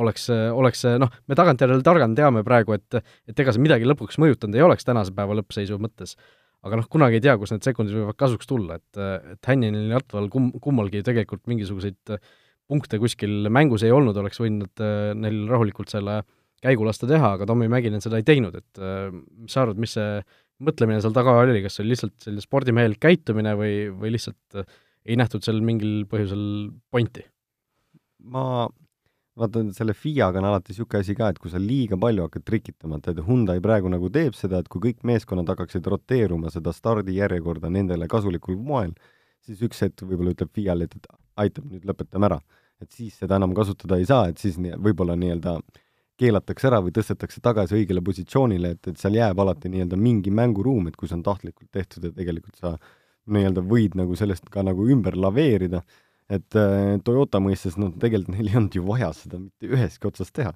oleks, 0.00 0.28
oleks 0.30 0.84
noh, 1.02 1.10
me 1.26 1.38
tagantjärele 1.38 1.82
targana 1.86 2.16
teame 2.18 2.44
praegu, 2.46 2.76
et 2.76 3.00
et 3.00 3.40
ega 3.40 3.54
see 3.54 3.62
midagi 3.64 3.88
lõpuks 3.88 4.20
mõjutanud 4.22 4.58
ei 4.58 4.66
oleks 4.66 4.86
tänase 4.86 5.14
päeva 5.16 5.38
lõppseisu 5.40 5.80
mõttes 5.82 6.16
aga 6.66 6.80
noh, 6.80 6.88
kunagi 6.92 7.18
ei 7.18 7.24
tea, 7.24 7.36
kus 7.40 7.54
need 7.54 7.64
sekundid 7.64 7.96
võivad 7.96 8.18
kasuks 8.20 8.48
tulla, 8.48 8.76
et, 8.80 9.00
et 9.34 9.48
Hänninil 9.48 9.88
ja 9.88 10.00
Latval 10.00 10.28
kum-, 10.32 10.52
kummalgi 10.62 11.02
tegelikult 11.06 11.46
mingisuguseid 11.50 12.14
äh, 12.16 12.20
punkte 12.70 13.00
kuskil 13.02 13.48
mängus 13.52 13.84
ei 13.86 13.94
olnud, 13.94 14.18
oleks 14.20 14.40
võinud 14.42 14.84
äh, 14.84 15.10
neil 15.16 15.42
rahulikult 15.50 15.92
selle 15.92 16.20
käigu 16.60 16.84
lasta 16.84 17.08
teha, 17.08 17.34
aga 17.38 17.48
Tommy 17.48 17.70
Mäkinen 17.72 18.04
seda 18.04 18.20
ei 18.20 18.26
teinud, 18.28 18.60
et 18.60 18.82
äh, 18.82 19.08
mis 19.10 19.56
sa 19.56 19.64
arvad, 19.64 19.80
mis 19.80 19.96
see 19.96 20.20
mõtlemine 20.60 21.00
seal 21.00 21.16
taga 21.16 21.38
oli, 21.40 21.62
kas 21.64 21.78
see 21.78 21.86
oli 21.86 21.94
lihtsalt 21.94 22.16
selline 22.20 22.44
spordimehelik 22.44 23.00
käitumine 23.00 23.56
või, 23.56 23.74
või 23.96 24.12
lihtsalt 24.18 24.60
ei 24.60 25.16
nähtud 25.16 25.46
seal 25.46 25.62
mingil 25.64 26.04
põhjusel 26.10 26.42
pointi? 26.92 27.24
Ma 28.22 28.68
vaata, 29.40 29.62
selle 29.76 29.94
FIA-ga 29.94 30.40
on 30.40 30.48
alati 30.50 30.72
niisugune 30.72 31.04
asi 31.04 31.16
ka, 31.16 31.30
et 31.32 31.38
kui 31.40 31.52
sa 31.52 31.60
liiga 31.62 31.98
palju 32.00 32.26
hakkad 32.26 32.44
trikitama, 32.46 33.00
et 33.00 33.22
Hyundai 33.26 33.60
praegu 33.64 33.92
nagu 33.92 34.10
teeb 34.12 34.36
seda, 34.38 34.60
et 34.60 34.68
kui 34.68 34.82
kõik 34.88 35.04
meeskonnad 35.08 35.48
hakkaksid 35.52 35.86
roteeruma 35.86 36.52
seda 36.52 36.74
stardijärjekorda 36.76 37.70
nendele 37.72 38.08
kasulikul 38.10 38.58
moel, 38.58 38.94
siis 39.46 39.62
üks 39.66 39.84
hetk 39.86 40.04
võib-olla 40.04 40.34
ütleb 40.34 40.50
FIA-le, 40.54 40.88
et, 40.88 40.96
et 40.98 41.06
aitab, 41.44 41.68
nüüd 41.70 41.86
lõpetame 41.88 42.30
ära. 42.30 42.40
et 42.80 42.94
siis 42.96 43.12
seda 43.20 43.36
enam 43.36 43.52
kasutada 43.52 43.98
ei 44.00 44.06
saa, 44.08 44.30
et 44.30 44.40
siis 44.40 44.54
nii, 44.56 44.78
võib-olla 44.80 45.12
nii-öelda 45.20 45.58
keelatakse 46.20 46.68
ära 46.68 46.78
või 46.80 46.94
tõstetakse 46.96 47.42
tagasi 47.44 47.76
õigele 47.76 48.00
positsioonile, 48.04 48.70
et, 48.72 48.88
et 48.88 49.00
seal 49.00 49.18
jääb 49.18 49.40
alati 49.40 49.68
nii-öelda 49.68 49.98
mingi 50.00 50.32
mänguruum, 50.32 50.88
et 50.88 50.96
kui 50.96 51.08
see 51.08 51.18
on 51.18 51.24
tahtlikult 51.26 51.68
tehtud 51.76 52.06
ja 52.08 52.12
tegelikult 52.16 52.56
sa 52.56 52.72
nii-öelda 53.28 53.64
võid 53.68 53.98
nagu 54.00 54.16
sellest 54.16 54.48
ka 54.52 54.64
nagu 54.64 54.88
ümber 54.88 55.16
laveerida 55.20 55.82
et 56.30 56.58
äh, 56.58 56.94
Toyota 57.04 57.40
mõistes, 57.42 57.76
no 57.80 57.90
tegelikult 57.90 58.36
neil 58.36 58.50
ei 58.50 58.58
olnud 58.60 58.78
ju 58.78 58.86
vaja 58.86 59.10
seda 59.16 59.40
mitte 59.40 59.70
ühestki 59.70 60.10
otsast 60.10 60.34
teha. 60.36 60.54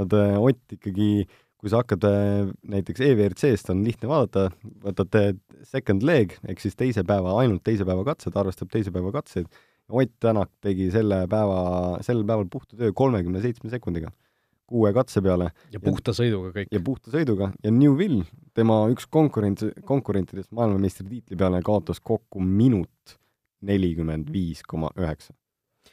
Nad 0.00 0.14
äh,, 0.16 0.36
Ott 0.40 0.76
ikkagi, 0.76 1.26
kui 1.60 1.70
sa 1.70 1.82
hakkad 1.82 2.06
äh, 2.08 2.48
näiteks 2.74 3.04
EVRC-st 3.06 3.72
on 3.74 3.84
lihtne 3.86 4.10
vaadata, 4.10 4.48
võtad 4.82 5.38
second 5.68 6.06
leg 6.06 6.34
ehk 6.42 6.64
siis 6.64 6.78
teise 6.78 7.06
päeva, 7.06 7.36
ainult 7.42 7.62
teise 7.66 7.86
päeva 7.88 8.06
katsed, 8.08 8.34
arvestab 8.38 8.72
teise 8.72 8.94
päeva 8.94 9.14
katseid, 9.14 9.50
Ott 9.92 10.12
Tänak 10.22 10.48
tegi 10.62 10.86
selle 10.94 11.24
päeva, 11.28 11.62
sellel 12.06 12.24
päeval 12.24 12.46
puhta 12.50 12.78
töö 12.78 12.94
kolmekümne 12.96 13.42
seitsme 13.42 13.68
sekundiga, 13.68 14.12
kuue 14.70 14.92
katse 14.96 15.20
peale. 15.20 15.50
ja 15.74 15.80
puhta 15.82 16.14
sõiduga 16.16 16.52
kõik. 16.54 16.70
ja 16.72 16.80
puhta 16.80 17.12
sõiduga 17.12 17.50
ja 17.62 17.72
Newville, 17.74 18.24
tema 18.56 18.86
üks 18.94 19.04
konkurent, 19.10 19.66
konkurentidest 19.84 20.50
maailmameistritiitli 20.56 21.36
peale 21.36 21.60
kaotas 21.66 22.00
kokku 22.00 22.40
minut 22.40 23.18
nelikümmend 23.66 24.30
viis 24.32 24.62
koma 24.68 24.90
üheksa. 24.98 25.34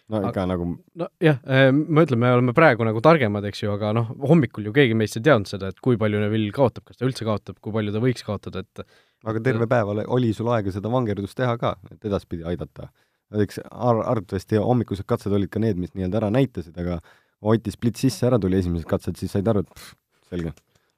no 0.10 0.22
ikka 0.22 0.44
aga, 0.44 0.46
nagu 0.52 0.68
nojah, 0.98 1.38
äh, 1.46 1.68
ma 1.74 2.06
ütlen, 2.06 2.22
me 2.22 2.32
oleme 2.34 2.54
praegu 2.58 2.86
nagu 2.88 3.02
targemad, 3.06 3.46
eks 3.50 3.64
ju, 3.64 3.74
aga 3.74 3.92
noh, 3.98 4.10
hommikul 4.30 4.70
ju 4.70 4.74
keegi 4.74 4.98
meist 4.98 5.18
ei 5.20 5.26
teadnud 5.26 5.50
seda, 5.50 5.70
et 5.70 5.82
kui 5.86 6.00
palju 6.02 6.22
Neville 6.22 6.54
kaotab, 6.56 6.88
kas 6.90 6.98
ta 6.98 7.06
üldse 7.08 7.28
kaotab, 7.28 7.60
kui 7.62 7.74
palju 7.76 7.94
ta 7.94 8.02
võiks 8.04 8.26
kaotada, 8.26 8.66
et 8.66 8.84
aga 9.30 9.44
terve 9.46 9.68
päev 9.70 9.94
ole, 9.94 10.06
oli 10.10 10.32
sul 10.34 10.50
aega 10.54 10.74
seda 10.74 10.92
vangerdust 10.94 11.38
teha 11.38 11.58
ka, 11.62 11.76
et 11.94 12.10
edaspidi 12.10 12.46
aidata. 12.50 12.90
eks 13.30 13.62
ar-, 13.70 14.06
arvatavasti 14.14 14.58
hommikused 14.58 15.06
katsed 15.10 15.34
olid 15.34 15.52
ka 15.54 15.62
need, 15.62 15.78
mis 15.78 15.94
nii-öelda 15.94 16.24
ära 16.24 16.32
näitasid, 16.34 16.78
aga 16.82 17.02
Oti 17.40 17.72
split 17.72 17.96
sisse 17.96 18.26
ära 18.28 18.36
tuli 18.42 18.58
esimesed 18.60 18.84
katsed, 18.88 19.16
siis 19.16 19.32
said 19.32 19.48
aru, 19.48 19.62
et 19.64 19.70
pff, 19.72 19.94
selge, 20.28 20.52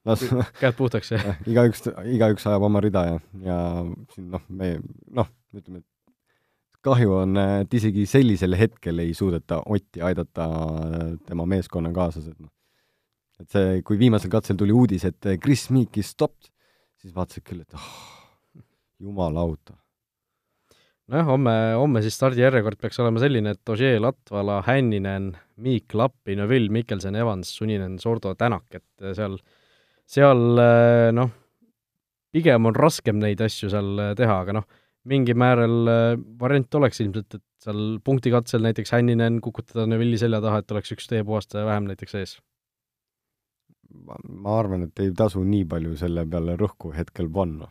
las 0.10 0.24
käed 0.62 0.78
puhtaks, 0.78 1.12
jah? 1.14 1.38
igaüks, 1.46 1.86
igaüks 2.16 2.48
ajab 2.50 2.66
oma 2.66 2.82
rida 2.82 3.04
ja, 3.06 3.18
ja 3.46 3.58
siin 4.16 4.32
noh, 4.34 4.42
me 4.50 4.74
noh, 5.14 5.30
ütleme, 5.54 5.84
et 5.84 5.88
kahju 6.86 7.14
on, 7.20 7.38
et 7.62 7.74
isegi 7.78 8.08
sellisel 8.10 8.58
hetkel 8.60 9.04
ei 9.04 9.14
suudeta 9.18 9.62
Otti 9.66 10.02
aidata 10.06 10.48
tema 11.28 11.46
meeskonnakaaslased, 11.50 12.40
noh. 12.40 12.52
et 13.42 13.54
see, 13.54 13.78
kui 13.86 14.00
viimasel 14.02 14.34
katsel 14.34 14.60
tuli 14.60 14.74
uudis, 14.76 15.06
et 15.10 15.34
Chris 15.44 15.70
Meek 15.74 16.02
is 16.02 16.14
stopped, 16.16 16.50
siis 17.02 17.14
vaatasid 17.16 17.46
küll, 17.48 17.62
et 17.66 17.78
oh, 17.78 17.94
jumala 19.02 19.46
auto 19.46 19.78
nojah, 21.12 21.28
homme, 21.28 21.54
homme 21.76 22.02
siis 22.04 22.16
stardijärjekord 22.16 22.80
peaks 22.80 23.00
olema 23.04 23.22
selline, 23.22 23.56
et 23.56 23.72
Ožee, 23.74 24.00
Latvala, 24.00 24.62
Hänninen, 24.68 25.32
Miik, 25.62 25.92
Lappi, 25.98 26.38
Neville, 26.40 26.72
Mikkelson, 26.72 27.18
Evans, 27.20 27.52
Suninen, 27.58 27.98
Sordo, 28.00 28.34
Tänak, 28.40 28.68
et 28.78 29.12
seal, 29.18 29.36
seal 30.08 30.62
noh, 31.18 31.34
pigem 32.32 32.70
on 32.70 32.78
raskem 32.78 33.20
neid 33.20 33.44
asju 33.44 33.72
seal 33.74 34.06
teha, 34.18 34.40
aga 34.46 34.56
noh, 34.62 34.70
mingi 35.10 35.34
määral 35.34 35.90
variant 36.40 36.76
oleks 36.78 37.02
ilmselt, 37.02 37.40
et 37.40 37.66
seal 37.66 38.00
punktikatsel 38.04 38.64
näiteks 38.66 38.94
Hänninen 38.96 39.40
kukutada 39.42 39.88
Neville'i 39.90 40.20
selja 40.22 40.42
taha, 40.44 40.62
et 40.62 40.72
oleks 40.74 40.94
üks 40.96 41.10
teepuhastaja 41.10 41.66
vähem 41.68 41.90
näiteks 41.90 42.18
ees. 42.20 42.38
Ma 43.92 44.54
arvan, 44.56 44.86
et 44.88 45.00
ei 45.04 45.10
tasu 45.18 45.42
nii 45.44 45.66
palju 45.68 45.98
selle 46.00 46.24
peale 46.32 46.54
rõhku 46.60 46.94
hetkel 46.96 47.28
panna. 47.34 47.68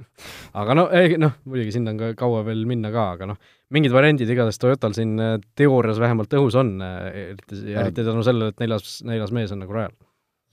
Aga 0.60 0.76
no, 0.78 0.86
ei 0.96 1.18
noh, 1.20 1.34
muidugi 1.44 1.74
sinna 1.76 1.92
on 1.92 2.00
ka 2.00 2.12
kaua 2.18 2.40
veel 2.46 2.64
minna 2.68 2.90
ka, 2.94 3.04
aga 3.16 3.28
noh, 3.32 3.40
mingid 3.74 3.92
variandid 3.92 4.30
igatahes 4.32 4.60
Toyotal 4.62 4.96
siin 4.96 5.12
äh, 5.20 5.34
teoorias 5.58 6.00
vähemalt 6.00 6.32
õhus 6.40 6.56
on, 6.58 6.72
äh, 6.84 7.02
eriti, 7.26 7.60
eriti 7.74 8.06
tänu 8.06 8.24
sellele, 8.26 8.54
et 8.54 8.64
neljas, 8.64 9.02
neljas 9.06 9.34
mees 9.36 9.52
on 9.54 9.60
nagu 9.64 9.76
rajal. 9.76 9.92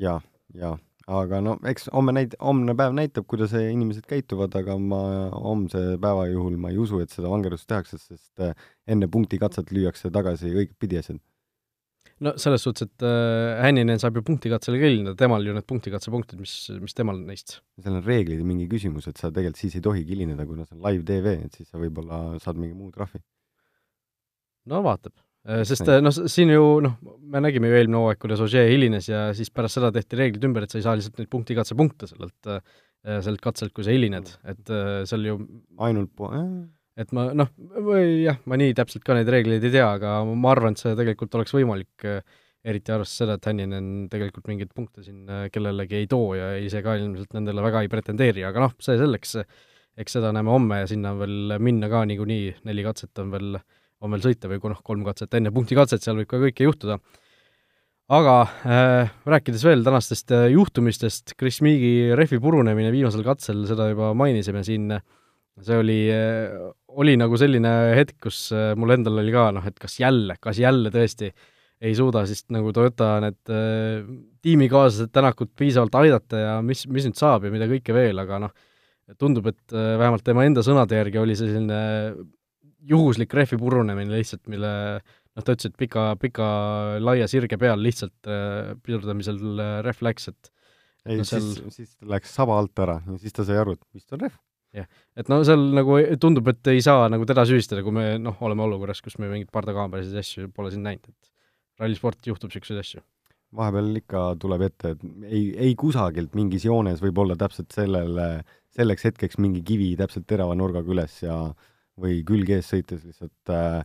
jaa, 0.03 0.17
jaa, 0.60 0.75
aga 1.05 1.41
no 1.43 1.55
eks 1.69 1.89
homme 1.93 2.15
näit-, 2.15 2.35
homne 2.41 2.74
päev 2.77 2.95
näitab, 2.97 3.27
kuidas 3.29 3.53
inimesed 3.57 4.07
käituvad, 4.09 4.55
aga 4.57 4.77
ma 4.81 5.01
homse 5.33 5.83
päeva 6.01 6.25
juhul 6.31 6.57
ma 6.62 6.74
ei 6.74 6.81
usu, 6.81 7.00
et 7.03 7.13
seda 7.13 7.29
vangerdust 7.31 7.67
tehakse, 7.69 8.01
sest 8.01 8.41
äh, 8.41 8.55
enne 8.89 9.09
punktikatset 9.12 9.74
lüüakse 9.75 10.12
tagasi 10.13 10.53
õigetpidi 10.53 11.01
asjad 11.01 11.21
no 12.24 12.33
selles 12.39 12.63
suhtes, 12.63 12.88
et 12.88 13.05
äh, 13.05 13.59
Hänninen 13.63 14.00
saab 14.01 14.19
ju 14.19 14.24
punktikatsele 14.25 14.79
ka 14.79 14.88
hilineda, 14.88 15.15
temal 15.19 15.45
ju 15.45 15.55
need 15.55 15.67
punktikatsepunktid, 15.67 16.39
mis, 16.41 16.55
mis 16.81 16.97
temal 16.97 17.19
neist? 17.27 17.59
seal 17.81 18.00
on 18.00 18.05
reeglid 18.05 18.41
ja 18.41 18.47
mingi 18.47 18.67
küsimus, 18.71 19.09
et 19.12 19.19
sa 19.19 19.31
tegelikult 19.31 19.62
siis 19.62 19.77
ei 19.77 19.85
tohigi 19.85 20.15
hilineda, 20.15 20.47
kuna 20.47 20.65
see 20.65 20.77
on 20.77 20.83
live-tv, 20.88 21.35
et 21.47 21.59
siis 21.59 21.69
sa 21.69 21.81
võib-olla 21.81 22.39
saad 22.43 22.59
mingi 22.62 22.77
muu 22.77 22.91
trahvi. 22.95 23.21
no 24.71 24.81
vaatab. 24.85 25.13
Äh, 25.46 25.64
sest 25.68 25.90
noh, 26.02 26.16
siin 26.32 26.54
ju 26.54 26.64
noh, 26.86 26.96
me 27.32 27.42
nägime 27.44 27.70
ju 27.70 27.80
eelmine 27.80 28.02
hooaeg, 28.02 28.22
kuidas 28.22 28.42
Ožee 28.46 28.66
hilines 28.72 29.10
ja 29.12 29.28
siis 29.38 29.52
pärast 29.54 29.80
seda 29.80 29.92
tehti 29.94 30.18
reeglid 30.20 30.48
ümber, 30.48 30.66
et 30.66 30.74
sa 30.74 30.80
ei 30.80 30.86
saa 30.88 30.96
lihtsalt 30.98 31.22
neid 31.22 31.32
punktikatsepunkte 31.34 32.10
sellelt, 32.10 32.50
äh, 32.50 33.20
sellelt 33.20 33.44
katselt, 33.44 33.74
kui 33.75 33.86
sa 33.86 33.94
hilined, 33.94 34.32
et 34.50 34.72
seal 35.06 35.28
ju 35.28 35.36
ainult 35.86 36.10
po-, 36.18 36.32
et 36.98 37.12
ma 37.14 37.28
noh, 37.38 37.52
või 37.86 38.24
jah, 38.24 38.40
ma 38.50 38.58
nii 38.58 38.74
täpselt 38.78 39.06
ka 39.06 39.14
neid 39.18 39.30
reegleid 39.30 39.68
ei 39.68 39.75
tea, 39.78 39.86
aga 40.00 40.18
ma 40.25 40.56
arvan, 40.56 40.74
et 40.74 40.82
see 40.82 40.96
tegelikult 40.98 41.38
oleks 41.38 41.54
võimalik, 41.54 42.08
eriti 42.66 42.94
arvestades 42.94 43.22
seda, 43.22 43.38
et 43.38 43.48
Hänninen 43.50 43.88
tegelikult 44.12 44.50
mingeid 44.50 44.74
punkte 44.75 45.04
siin 45.06 45.30
äh, 45.30 45.46
kellelegi 45.54 46.00
ei 46.00 46.10
too 46.10 46.34
ja 46.38 46.56
ise 46.58 46.82
ka 46.86 46.96
ilmselt 46.98 47.36
nendele 47.38 47.64
väga 47.66 47.84
ei 47.86 47.92
pretendeeri, 47.92 48.46
aga 48.48 48.66
noh, 48.66 48.75
see 48.82 48.98
selleks, 49.00 49.38
eks 50.02 50.18
seda 50.18 50.32
näeme 50.36 50.52
homme 50.52 50.82
ja 50.82 50.90
sinna 50.90 51.14
on 51.14 51.22
veel 51.22 51.58
minna 51.64 51.90
ka 51.92 52.02
niikuinii, 52.10 52.56
neli 52.68 52.86
katset 52.88 53.22
on 53.22 53.34
veel, 53.36 53.60
on 54.05 54.15
veel 54.15 54.24
sõita 54.24 54.51
või 54.51 54.62
kui 54.62 54.71
noh, 54.71 54.81
kolm 54.85 55.03
katset 55.07 55.33
enne 55.38 55.51
punktikatset, 55.55 56.03
seal 56.05 56.21
võib 56.21 56.29
ka 56.31 56.41
kõike 56.41 56.69
juhtuda. 56.69 57.00
aga 58.15 58.38
äh, 58.69 59.12
rääkides 59.25 59.65
veel 59.65 59.83
tänastest 59.83 60.31
äh, 60.31 60.47
juhtumistest, 60.53 61.33
Chris 61.39 61.62
Meegi 61.65 62.13
rehvi 62.15 62.39
purunemine 62.39 62.93
viimasel 62.93 63.25
katsel, 63.25 63.65
seda 63.67 63.89
juba 63.89 64.13
mainisime 64.13 64.63
siin 64.63 64.91
äh,, 65.00 65.05
see 65.63 65.77
oli, 65.79 66.00
oli 67.00 67.15
nagu 67.19 67.38
selline 67.39 67.71
hetk, 67.95 68.17
kus 68.27 68.47
äh, 68.55 68.74
mul 68.79 68.95
endal 68.95 69.21
oli 69.21 69.33
ka 69.35 69.50
noh, 69.55 69.65
et 69.67 69.77
kas 69.79 70.00
jälle, 70.01 70.38
kas 70.41 70.59
jälle 70.59 70.91
tõesti 70.93 71.31
ei 71.85 71.95
suuda 71.95 72.24
siis 72.27 72.45
nagu 72.55 72.71
Toyota 72.75 73.15
need 73.24 73.51
äh, 73.51 74.05
tiimikaaslased 74.45 75.12
Tänakut 75.15 75.51
piisavalt 75.57 75.95
aidata 76.00 76.41
ja 76.41 76.53
mis, 76.65 76.85
mis 76.91 77.07
nüüd 77.07 77.19
saab 77.19 77.47
ja 77.47 77.53
mida 77.53 77.67
kõike 77.71 77.95
veel, 77.95 78.19
aga 78.24 78.41
noh, 78.47 78.55
tundub, 79.21 79.47
et 79.51 79.75
äh, 79.75 79.95
vähemalt 80.00 80.25
tema 80.27 80.47
enda 80.47 80.63
sõnade 80.65 81.00
järgi 81.00 81.21
oli 81.21 81.38
see 81.39 81.51
selline 81.51 81.81
juhuslik 82.89 83.34
rehvi 83.36 83.60
purunemine 83.62 84.18
lihtsalt, 84.18 84.46
mille 84.51 84.72
noh, 85.00 85.44
ta 85.44 85.56
ütles, 85.56 85.72
et 85.72 85.77
pika, 85.80 86.10
pika 86.22 86.48
laia 87.01 87.27
sirge 87.32 87.60
peal 87.62 87.82
lihtsalt 87.84 88.30
äh, 88.30 88.74
pidurdamisel 88.86 89.42
äh, 89.62 89.77
rehv 89.86 90.04
läks, 90.06 90.30
et 90.32 90.51
ei 91.06 91.22
no, 91.22 91.27
seal... 91.27 91.46
siis, 91.46 91.80
siis 91.80 91.96
läks 92.10 92.34
saba 92.34 92.60
alt 92.62 92.86
ära 92.86 93.00
ja 93.06 93.22
siis 93.22 93.36
ta 93.36 93.46
sai 93.48 93.60
aru, 93.62 93.75
et 93.77 93.98
vist 93.98 94.13
on 94.15 94.24
rehv 94.25 94.38
jah, 94.75 94.88
et 95.20 95.32
no 95.32 95.39
seal 95.48 95.68
nagu 95.75 95.98
tundub, 96.22 96.50
et 96.51 96.72
ei 96.74 96.84
saa 96.84 97.10
nagu 97.12 97.27
teda 97.27 97.46
süüdistada, 97.48 97.84
kui 97.86 97.96
me 97.96 98.08
noh, 98.22 98.38
oleme 98.46 98.65
olukorras, 98.65 99.01
kus 99.04 99.20
me 99.22 99.30
mingeid 99.32 99.51
pardakaamerasid 99.56 100.15
ja 100.15 100.24
asju 100.25 100.50
pole 100.56 100.72
siin 100.74 100.86
näinud, 100.86 101.12
et 101.12 101.84
rallisport 101.84 102.27
juhtub 102.27 102.51
niisuguseid 102.51 102.82
asju. 102.82 103.04
vahepeal 103.56 104.01
ikka 104.01 104.24
tuleb 104.42 104.65
ette, 104.68 104.96
et 104.96 105.06
ei, 105.30 105.46
ei 105.68 105.75
kusagilt 105.80 106.36
mingis 106.36 106.65
joones 106.68 107.04
võib 107.04 107.22
olla 107.24 107.38
täpselt 107.39 107.72
sellele, 107.75 108.44
selleks 108.75 109.08
hetkeks 109.08 109.39
mingi 109.39 109.63
kivi 109.63 109.94
täpselt 110.00 110.27
terava 110.27 110.58
nurgaga 110.60 110.92
üles 110.92 111.22
ja 111.24 111.38
või 112.02 112.22
külg 112.28 112.52
ees 112.58 112.70
sõites 112.72 113.04
lihtsalt 113.06 113.54
äh, 113.54 113.82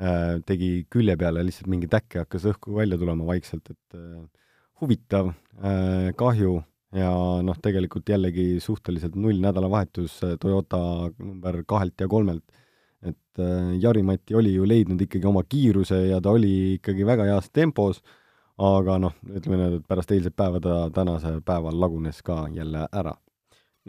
äh, 0.00 0.34
tegi 0.46 0.86
külje 0.92 1.16
peale 1.20 1.44
lihtsalt 1.44 1.70
mingi 1.72 1.90
täkke, 1.90 2.24
hakkas 2.24 2.48
õhku 2.54 2.74
välja 2.78 2.98
tulema 3.00 3.26
vaikselt, 3.28 3.70
et 3.70 3.98
äh, 3.98 4.20
huvitav 4.80 5.32
äh,, 5.32 6.10
kahju 6.16 6.60
ja 6.96 7.10
noh, 7.46 7.58
tegelikult 7.62 8.08
jällegi 8.10 8.58
suhteliselt 8.62 9.14
null 9.18 9.38
nädalavahetus 9.42 10.18
äh, 10.26 10.34
Toyota 10.40 10.80
number 11.18 11.62
kahelt 11.68 12.00
ja 12.00 12.08
kolmelt. 12.08 12.44
et 13.02 13.38
äh, 13.38 13.76
Jari-Mati 13.80 14.34
oli 14.36 14.54
ju 14.54 14.66
leidnud 14.68 15.00
ikkagi 15.00 15.26
oma 15.26 15.42
kiiruse 15.48 16.06
ja 16.10 16.20
ta 16.20 16.34
oli 16.36 16.74
ikkagi 16.74 17.06
väga 17.06 17.24
heas 17.30 17.48
tempos, 17.50 18.02
aga 18.60 18.98
noh, 19.00 19.14
ütleme 19.24 19.56
nii, 19.56 19.78
et 19.80 19.86
pärast 19.88 20.12
eilset 20.12 20.36
päeva 20.36 20.60
ta 20.60 20.74
tänasel 20.92 21.40
päeval 21.40 21.80
lagunes 21.80 22.20
ka 22.22 22.42
jälle 22.52 22.86
ära. 22.92 23.14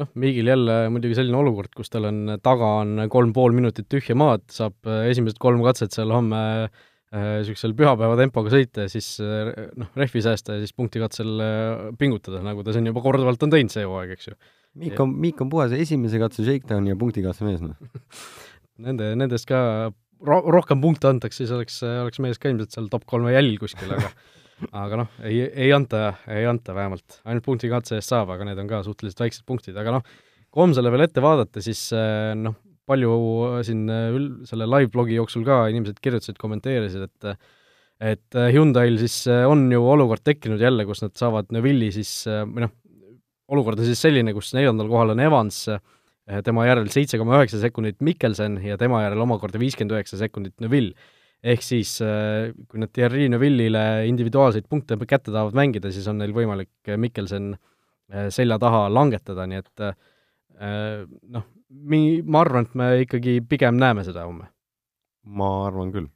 Noh, 0.02 0.12
Miigil 0.22 0.52
jälle 0.52 0.78
muidugi 0.94 1.18
selline 1.18 1.40
olukord, 1.40 1.72
kus 1.78 1.92
tal 1.94 2.10
on, 2.10 2.38
taga 2.44 2.76
on 2.82 3.06
kolm 3.12 3.34
pool 3.36 3.56
minutit 3.58 3.88
tühja 3.92 4.18
maad, 4.20 4.46
saab 4.52 4.76
äh, 4.90 5.08
esimesed 5.12 5.40
kolm 5.42 5.64
katset 5.66 5.96
seal 5.96 6.14
homme 6.14 6.42
äh, 6.68 6.72
niisugusel 7.12 7.76
pühapäeva 7.78 8.18
tempoga 8.20 8.54
sõita 8.54 8.88
ja 8.88 8.92
siis 8.92 9.14
noh, 9.22 9.92
rehvi 10.00 10.24
säästa 10.24 10.58
ja 10.58 10.64
siis 10.64 10.76
punktikatsel 10.78 11.46
pingutada, 12.00 12.44
nagu 12.46 12.66
ta 12.66 12.76
siin 12.76 12.88
juba 12.90 13.04
korduvalt 13.06 13.44
on 13.48 13.54
teinud 13.54 13.74
see 13.74 13.88
hooaeg, 13.88 14.16
eks 14.18 14.32
ju. 14.32 14.38
Miik 14.82 15.02
on, 15.04 15.12
Miik 15.20 15.42
on 15.44 15.50
puhas 15.52 15.74
esimese 15.76 16.20
katse 16.22 16.46
shakedown 16.48 16.86
ja 16.88 16.96
punktikatse 17.00 17.44
mees, 17.44 17.60
noh. 17.64 17.76
Nende, 18.86 19.12
nendest 19.20 19.46
ka 19.50 19.60
ro-, 20.26 20.46
rohkem 20.56 20.82
punkte 20.84 21.10
antaks, 21.12 21.42
siis 21.42 21.52
oleks, 21.54 21.82
oleks 21.84 22.22
mees 22.24 22.40
ka 22.42 22.50
ilmselt 22.52 22.74
seal 22.74 22.88
top 22.92 23.04
kolme 23.10 23.34
jälil 23.36 23.60
kuskil, 23.62 23.92
aga 23.98 24.14
aga 24.72 25.04
noh, 25.04 25.14
ei, 25.28 25.44
ei 25.50 25.72
anta, 25.76 26.12
ei 26.32 26.46
anta 26.50 26.76
vähemalt. 26.78 27.22
ainult 27.26 27.46
punktikatse 27.46 27.98
eest 27.98 28.14
saab, 28.14 28.34
aga 28.36 28.48
need 28.48 28.60
on 28.62 28.70
ka 28.70 28.82
suhteliselt 28.86 29.24
väiksed 29.26 29.46
punktid, 29.48 29.78
aga 29.78 29.98
noh, 29.98 30.12
kui 30.52 30.66
homsele 30.66 30.92
veel 30.94 31.06
ette 31.08 31.24
vaadata, 31.24 31.64
siis 31.64 31.88
noh, 32.38 32.58
palju 32.90 33.16
siin 33.68 33.88
äh, 33.92 34.10
ül-, 34.16 34.30
selle 34.50 34.68
live-blogi 34.70 35.18
jooksul 35.18 35.46
ka 35.48 35.64
inimesed 35.72 36.02
kirjutasid, 36.04 36.40
kommenteerisid, 36.42 37.08
et 37.08 37.34
et 38.02 38.38
äh, 38.38 38.50
Hyundai'l 38.50 38.98
siis 38.98 39.24
on 39.30 39.68
ju 39.70 39.82
olukord 39.86 40.24
tekkinud 40.26 40.62
jälle, 40.62 40.88
kus 40.90 41.04
nad 41.04 41.14
saavad 41.18 41.52
Neville'i 41.54 41.92
siis, 41.94 42.24
või 42.50 42.66
noh, 42.66 42.74
olukord 43.54 43.82
on 43.82 43.86
siis 43.86 44.02
selline, 44.02 44.34
kus 44.34 44.56
neljandal 44.58 44.90
kohal 44.90 45.14
on 45.14 45.22
Evans, 45.22 45.68
tema 46.46 46.66
järel 46.66 46.88
seitse 46.94 47.20
koma 47.20 47.38
üheksa 47.38 47.60
sekundit 47.62 48.00
Mikkelson 48.02 48.60
ja 48.64 48.78
tema 48.80 49.04
järel 49.04 49.22
omakorda 49.22 49.60
viiskümmend 49.62 49.94
üheksa 49.98 50.18
sekundit 50.18 50.56
Neville. 50.64 50.96
Ehk 51.42 51.64
siis 51.66 51.96
kui 51.98 52.82
nad 52.82 52.92
Thierry 52.94 53.28
Neville'ile 53.32 54.06
individuaalseid 54.10 54.68
punkte 54.70 54.98
kätte 55.02 55.32
tahavad 55.32 55.58
mängida, 55.58 55.92
siis 55.94 56.08
on 56.12 56.20
neil 56.22 56.36
võimalik 56.36 56.94
Mikkelson 57.02 57.56
selja 58.30 58.60
taha 58.62 58.86
langetada, 58.92 59.48
nii 59.48 59.62
et 59.62 59.84
noh, 61.32 61.46
mi-, 61.72 62.22
ma 62.22 62.44
arvan, 62.46 62.68
et 62.68 62.78
me 62.78 62.90
ikkagi 63.06 63.40
pigem 63.48 63.80
näeme 63.82 64.06
seda 64.08 64.26
homme. 64.28 64.50
ma 65.22 65.48
arvan 65.68 65.92
küll. 65.94 66.08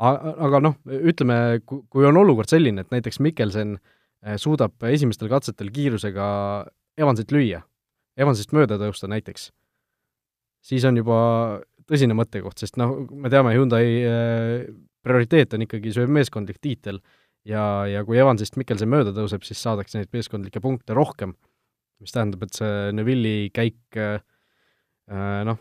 Aga 0.00 0.60
noh, 0.62 0.76
ütleme, 0.86 1.60
ku-, 1.66 1.82
kui 1.90 2.06
on 2.08 2.16
olukord 2.16 2.48
selline, 2.48 2.84
et 2.84 2.92
näiteks 2.94 3.18
Mikkelsen 3.20 3.74
suudab 4.40 4.86
esimestel 4.86 5.28
katsetel 5.32 5.72
kiirusega 5.74 6.26
Evansit 7.00 7.32
lüüa, 7.32 7.62
Evansist 8.20 8.52
mööda 8.56 8.78
tõusta 8.80 9.08
näiteks, 9.10 9.48
siis 10.64 10.84
on 10.84 10.98
juba 11.00 11.20
tõsine 11.90 12.16
mõttekoht, 12.16 12.62
sest 12.62 12.78
noh, 12.80 12.96
me 13.10 13.32
teame, 13.32 13.54
Hyundai 13.56 13.84
eh, 14.00 14.68
prioriteet 15.04 15.56
on 15.56 15.66
ikkagi 15.66 15.92
see 15.96 16.06
meeskondlik 16.10 16.60
tiitel 16.62 17.02
ja, 17.48 17.84
ja 17.90 18.04
kui 18.06 18.20
Evansist 18.20 18.58
Mikkelsen 18.60 18.90
mööda 18.90 19.14
tõuseb, 19.16 19.44
siis 19.46 19.62
saadakse 19.62 19.98
neid 19.98 20.12
meeskondlikke 20.14 20.62
punkte 20.64 20.96
rohkem 20.96 21.34
mis 22.00 22.14
tähendab, 22.14 22.44
et 22.46 22.56
see 22.56 22.90
Neville'i 22.96 23.50
käik 23.54 23.98
äh, 24.00 24.20
noh, 25.46 25.58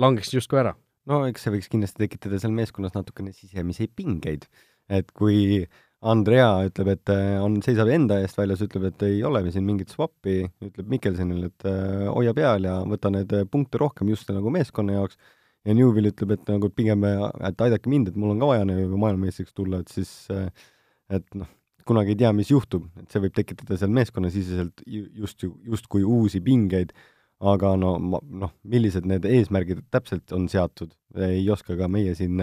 langeks 0.00 0.32
justkui 0.34 0.60
ära. 0.62 0.74
no 1.10 1.22
eks 1.28 1.46
see 1.46 1.54
võiks 1.56 1.70
kindlasti 1.72 2.04
tekitada 2.04 2.40
seal 2.40 2.52
meeskonnas 2.54 2.94
natukene 2.96 3.32
sisemisi 3.34 3.88
pingeid, 3.88 4.46
et 4.92 5.10
kui 5.16 5.64
Andrea 6.10 6.62
ütleb, 6.64 6.94
et 6.94 7.10
on, 7.44 7.58
seisab 7.64 7.90
enda 7.92 8.20
eest 8.22 8.38
väljas, 8.38 8.62
ütleb, 8.64 8.86
et 8.88 9.02
ei 9.08 9.18
ole 9.26 9.42
siin 9.52 9.66
mingit 9.66 9.92
swap'i, 9.92 10.46
ütleb 10.64 10.88
Mikkelsonile, 10.94 11.50
et 11.50 11.66
hoia 12.08 12.32
peal 12.36 12.64
ja 12.64 12.78
võta 12.88 13.12
need 13.12 13.34
punkte 13.52 13.80
rohkem 13.82 14.08
just 14.12 14.30
nagu 14.32 14.52
meeskonna 14.54 14.96
jaoks, 14.96 15.20
ja 15.68 15.76
Newvil 15.76 16.10
ütleb, 16.10 16.34
et 16.36 16.50
nagu 16.50 16.70
pigem, 16.72 17.04
et 17.04 17.64
aidake 17.66 17.90
mind, 17.92 18.10
et 18.10 18.18
mul 18.18 18.34
on 18.34 18.42
ka 18.42 18.50
vaja 18.52 18.66
nagu 18.68 19.00
maailmameistriks 19.00 19.56
tulla, 19.56 19.82
et 19.82 19.92
siis 19.92 20.12
et 20.30 21.26
noh, 21.36 21.50
kunagi 21.88 22.14
ei 22.14 22.20
tea, 22.22 22.32
mis 22.36 22.52
juhtub, 22.52 22.86
et 23.00 23.10
see 23.12 23.22
võib 23.24 23.34
tekitada 23.36 23.78
seal 23.80 23.92
meeskonnasiseselt 23.96 24.84
just, 24.86 25.44
justkui 25.66 26.06
uusi 26.06 26.40
pingeid, 26.44 26.94
aga 27.40 27.74
no 27.80 27.94
ma, 28.02 28.20
noh, 28.44 28.54
millised 28.68 29.08
need 29.08 29.26
eesmärgid 29.28 29.84
täpselt 29.92 30.32
on 30.36 30.48
seatud, 30.52 30.92
ei 31.28 31.46
oska 31.50 31.76
ka 31.76 31.88
meie 31.88 32.12
siin 32.16 32.40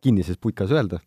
kinnises 0.00 0.38
putkas 0.40 0.72
öelda 0.74 1.00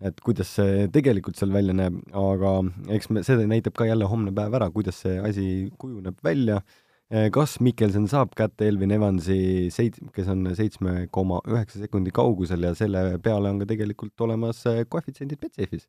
et 0.00 0.20
kuidas 0.24 0.48
see 0.56 0.86
tegelikult 0.92 1.38
seal 1.38 1.52
välja 1.52 1.74
näeb, 1.76 1.98
aga 2.16 2.54
eks 2.96 3.10
me, 3.12 3.22
see 3.26 3.48
näitab 3.48 3.76
ka 3.76 3.88
jälle 3.88 4.08
homne 4.08 4.32
päev 4.36 4.56
ära, 4.56 4.70
kuidas 4.72 5.00
see 5.04 5.18
asi 5.20 5.44
kujuneb 5.80 6.20
välja, 6.24 6.60
eh, 6.60 6.89
kas 7.34 7.56
Mikkelson 7.58 8.06
saab 8.10 8.36
kätte 8.38 8.68
Elvin 8.70 8.92
Evansi 8.94 9.66
seit-, 9.74 9.98
kes 10.14 10.28
on 10.30 10.44
seitsme 10.54 11.08
koma 11.10 11.40
üheksa 11.50 11.82
sekundi 11.82 12.12
kaugusel 12.14 12.68
ja 12.68 12.70
selle 12.78 13.18
peale 13.22 13.50
on 13.50 13.58
ka 13.62 13.66
tegelikult 13.72 14.26
olemas 14.26 14.62
eh, 14.70 14.84
koefitsiendid 14.86 15.40
Betsafe'is. 15.42 15.88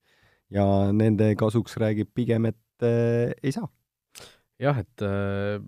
ja 0.52 0.66
nende 0.92 1.30
kasuks 1.38 1.78
räägib 1.82 2.10
pigem, 2.18 2.50
et 2.50 2.88
äh, 2.88 3.36
ei 3.44 3.54
saa. 3.54 3.70
jah, 4.62 4.82
et 4.82 5.06
äh, 5.06 5.62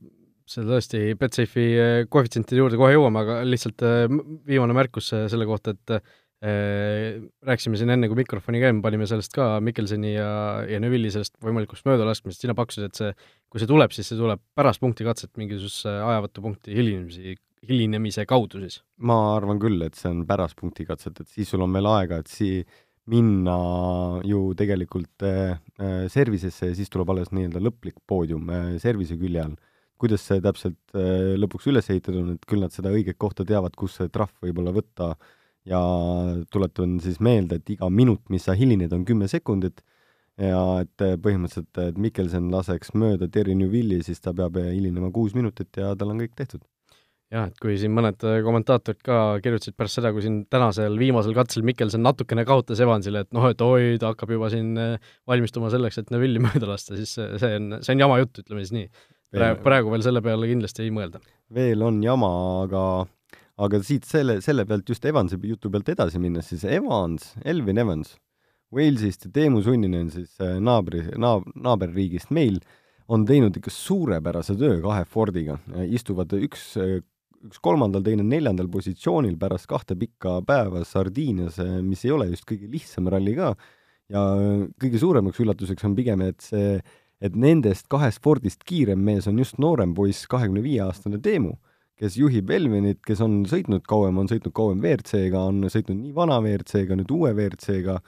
see 0.49 0.65
tõesti, 0.65 1.03
Betsafe'i 1.21 2.09
koefitsientide 2.09 2.63
juurde 2.63 2.81
kohe 2.81 2.97
jõuame, 2.97 3.21
aga 3.21 3.37
lihtsalt 3.45 3.85
äh, 3.85 4.09
viimane 4.49 4.73
märkus 4.73 5.13
selle 5.13 5.45
kohta, 5.49 5.77
et 5.77 5.99
Äh, 5.99 6.13
rääkisime 6.43 7.79
siin 7.79 7.93
enne, 7.93 8.09
kui 8.11 8.19
mikrofoni 8.19 8.59
käima 8.59 8.83
panime, 8.83 9.05
sellest 9.07 9.31
ka 9.35 9.61
Mikkelsoni 9.63 10.11
ja, 10.11 10.29
ja 10.67 10.79
Neville'i 10.83 11.11
sellest 11.13 11.37
võimalikust 11.43 11.85
möödalaskmisest, 11.87 12.43
sina 12.43 12.55
pakkusid, 12.57 12.89
et 12.89 12.99
see, 12.99 13.11
kui 13.51 13.61
see 13.61 13.69
tuleb, 13.69 13.93
siis 13.95 14.09
see 14.11 14.19
tuleb 14.19 14.41
pärast 14.57 14.81
punktikatset 14.83 15.31
mingisuguse 15.39 15.93
ajavõtupunkti 15.93 16.75
hilinemisi, 16.75 17.35
hilinemise 17.69 18.25
kaudu 18.27 18.59
siis? 18.65 18.81
ma 18.99 19.19
arvan 19.37 19.61
küll, 19.61 19.85
et 19.85 19.95
see 19.99 20.11
on 20.11 20.25
pärast 20.27 20.57
punktikatset, 20.59 21.21
et 21.23 21.31
siis 21.31 21.53
sul 21.53 21.63
on 21.63 21.77
veel 21.77 21.87
aega, 21.93 22.19
et 22.19 22.31
sii-, 22.31 22.65
minna 23.13 23.55
ju 24.27 24.49
tegelikult 24.59 25.23
äh, 25.27 25.59
äh 25.79 26.07
servisesse 26.11 26.71
ja 26.71 26.75
siis 26.75 26.91
tuleb 26.91 27.09
alles 27.11 27.31
nii-öelda 27.35 27.59
lõplik 27.63 27.99
poodium 28.07 28.51
äh, 28.51 28.73
servise 28.83 29.15
külje 29.19 29.43
all. 29.43 29.55
kuidas 29.99 30.23
see 30.27 30.43
täpselt 30.43 30.95
äh, 30.95 31.37
lõpuks 31.39 31.67
üles 31.71 31.87
ehitatud 31.87 32.19
on, 32.19 32.35
et 32.35 32.45
küll 32.47 32.63
nad 32.63 32.75
seda 32.75 32.91
õiget 32.91 33.19
kohta 33.19 33.47
teavad, 33.47 33.75
kus 33.79 33.97
see 33.99 34.11
trahv 34.11 34.35
võib-olla 34.43 34.71
võtta 34.75 35.11
äh, 35.13 35.31
ja 35.69 35.79
tuletan 36.51 36.97
siis 37.03 37.19
meelde, 37.23 37.59
et 37.59 37.73
iga 37.75 37.89
minut, 37.89 38.23
mis 38.33 38.45
sa 38.47 38.55
hilined, 38.57 38.91
on 38.95 39.05
kümme 39.07 39.29
sekundit 39.31 39.83
ja 40.39 40.59
et 40.81 41.03
põhimõtteliselt, 41.21 41.77
et 41.83 41.97
Mikkelson 42.01 42.49
laseks 42.53 42.93
mööda 42.97 43.29
Terry 43.31 43.55
Newvilli, 43.57 44.01
siis 44.05 44.21
ta 44.23 44.33
peab 44.35 44.57
hilinema 44.57 45.11
kuus 45.13 45.35
minutit 45.37 45.69
ja 45.77 45.93
tal 45.97 46.13
on 46.13 46.23
kõik 46.23 46.33
tehtud. 46.35 46.63
jah, 47.33 47.47
et 47.49 47.57
kui 47.61 47.77
siin 47.81 47.93
mõned 47.95 48.21
kommentaatorid 48.45 48.99
ka 49.05 49.19
kirjutasid 49.41 49.77
pärast 49.77 49.97
seda, 49.97 50.11
kui 50.13 50.21
siin 50.25 50.43
tänasel 50.53 50.99
viimasel 51.01 51.33
katsel 51.37 51.63
Mikkelson 51.65 52.03
natukene 52.05 52.45
kaotas 52.45 52.81
Evansile, 52.83 53.23
et 53.25 53.31
noh, 53.33 53.47
et 53.49 53.61
oi, 53.65 53.95
ta 54.01 54.11
hakkab 54.11 54.35
juba 54.35 54.51
siin 54.53 54.75
eh, 54.77 55.13
valmistuma 55.29 55.71
selleks, 55.73 56.01
et 56.01 56.13
Neville'i 56.13 56.43
mööda 56.47 56.69
lasta, 56.69 56.97
siis 56.99 57.15
see 57.15 57.57
on, 57.57 57.79
see 57.81 57.95
on 57.95 58.05
jama 58.05 58.19
jutt, 58.21 58.43
ütleme 58.43 58.65
siis 58.65 58.75
nii. 58.75 58.91
praegu 59.63 59.89
veel 59.93 60.05
selle 60.05 60.21
peale 60.21 60.49
kindlasti 60.49 60.85
ei 60.85 60.93
mõelda. 60.93 61.21
veel 61.53 61.81
on 61.85 62.03
jama, 62.05 62.33
aga 62.67 62.83
aga 63.63 63.79
siit 63.85 64.07
selle, 64.09 64.39
selle 64.43 64.65
pealt 64.69 64.89
just 64.89 65.05
Evansi 65.05 65.39
jutu 65.47 65.71
pealt 65.71 65.89
edasi 65.93 66.21
minnes, 66.21 66.49
siis 66.51 66.65
Evans, 66.67 67.33
Elvin 67.45 67.81
Evans 67.81 68.15
Walesist 68.73 69.27
ja 69.27 69.31
Teemu 69.33 69.61
Sunninen 69.61 70.09
siis 70.13 70.33
äh, 70.41 70.57
naabri, 70.63 71.03
naab-, 71.21 71.49
naaberriigist 71.55 72.33
meil, 72.33 72.59
on 73.11 73.25
teinud 73.27 73.55
ikka 73.59 73.71
suurepärase 73.73 74.55
töö 74.57 74.79
kahe 74.81 75.03
Fordiga, 75.09 75.57
istuvad 75.91 76.31
üks, 76.39 76.71
üks 76.79 77.59
kolmandal, 77.61 78.01
teine 78.05 78.23
neljandal 78.25 78.69
positsioonil 78.71 79.35
pärast 79.41 79.67
kahte 79.69 79.97
pikka 79.99 80.39
päeva 80.47 80.85
Sardiinias, 80.87 81.59
mis 81.83 82.05
ei 82.07 82.13
ole 82.15 82.29
just 82.31 82.47
kõige 82.49 82.69
lihtsam 82.71 83.11
ralli 83.11 83.35
ka, 83.37 83.51
ja 84.13 84.23
kõige 84.81 85.01
suuremaks 85.01 85.43
üllatuseks 85.43 85.85
on 85.89 85.97
pigem, 85.99 86.23
et 86.25 86.39
see, 86.47 86.79
et 87.23 87.35
nendest 87.35 87.89
kahest 87.91 88.23
Fordist 88.23 88.63
kiirem 88.67 89.03
mees 89.03 89.27
on 89.29 89.37
just 89.43 89.59
noorem 89.61 89.93
poiss, 89.97 90.25
kahekümne 90.31 90.63
viie 90.63 90.81
aastane 90.87 91.19
Teemu 91.23 91.57
kes 91.99 92.17
juhib 92.17 92.51
Elvinit, 92.53 93.01
kes 93.05 93.21
on 93.23 93.43
sõitnud 93.49 93.85
kauem, 93.89 94.17
on 94.21 94.29
sõitnud 94.29 94.53
kauem 94.55 94.81
WRC-ga, 94.81 95.45
on 95.51 95.69
sõitnud 95.71 95.99
nii 95.99 96.13
vana 96.15 96.39
WRC-ga, 96.41 96.97
nüüd 96.99 97.11
uue 97.13 97.33
WRC-ga 97.35 97.99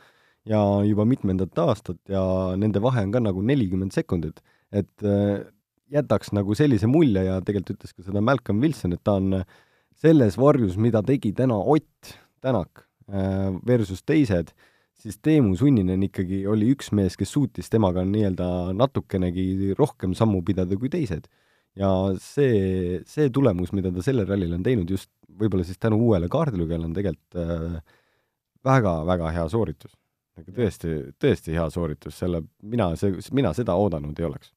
ja 0.50 0.62
juba 0.86 1.06
mitmendat 1.10 1.58
aastat 1.62 2.00
ja 2.12 2.24
nende 2.60 2.82
vahe 2.84 3.06
on 3.06 3.14
ka 3.14 3.22
nagu 3.24 3.44
nelikümmend 3.46 3.96
sekundit. 3.96 4.42
et 4.76 5.04
äh, 5.06 5.46
jätaks 5.94 6.34
nagu 6.34 6.56
sellise 6.58 6.88
mulje 6.90 7.24
ja 7.28 7.40
tegelikult 7.46 7.78
ütles 7.78 7.94
ka 7.94 8.04
seda 8.04 8.22
Malcolm 8.22 8.60
Wilson, 8.62 8.94
et 8.94 9.04
ta 9.06 9.16
on 9.22 9.44
selles 10.02 10.38
varjus, 10.38 10.76
mida 10.82 11.04
tegi 11.06 11.32
täna 11.34 11.56
Ott 11.56 12.16
Tänak 12.42 12.84
äh, 13.10 13.54
versus 13.66 14.04
teised, 14.04 14.52
siis 15.00 15.18
Teemu 15.18 15.56
Sunninen 15.56 16.04
ikkagi 16.04 16.44
oli 16.50 16.74
üks 16.74 16.92
mees, 16.92 17.16
kes 17.18 17.32
suutis 17.32 17.70
temaga 17.70 18.04
nii-öelda 18.06 18.74
natukenegi 18.76 19.74
rohkem 19.78 20.14
sammu 20.18 20.44
pidada 20.46 20.78
kui 20.78 20.92
teised 20.94 21.30
ja 21.80 21.92
see, 22.22 23.02
see 23.10 23.30
tulemus, 23.34 23.74
mida 23.76 23.92
ta 23.94 24.04
sellel 24.06 24.28
rallil 24.30 24.56
on 24.58 24.66
teinud, 24.66 24.90
just 24.90 25.12
võib-olla 25.36 25.66
siis 25.68 25.80
tänu 25.82 26.00
uuele 26.08 26.30
kaardilugejale, 26.32 26.88
on 26.88 26.96
tegelikult 26.96 27.40
äh, 27.42 28.02
väga-väga 28.66 29.32
hea 29.36 29.48
sooritus. 29.52 29.96
nagu 30.36 30.52
tõesti, 30.52 30.98
tõesti 31.22 31.56
hea 31.56 31.66
sooritus, 31.72 32.18
selle, 32.20 32.42
mina, 32.64 32.90
see, 33.00 33.16
mina 33.36 33.54
seda 33.56 33.76
oodanud 33.80 34.18
ei 34.20 34.28
oleks. 34.28 34.52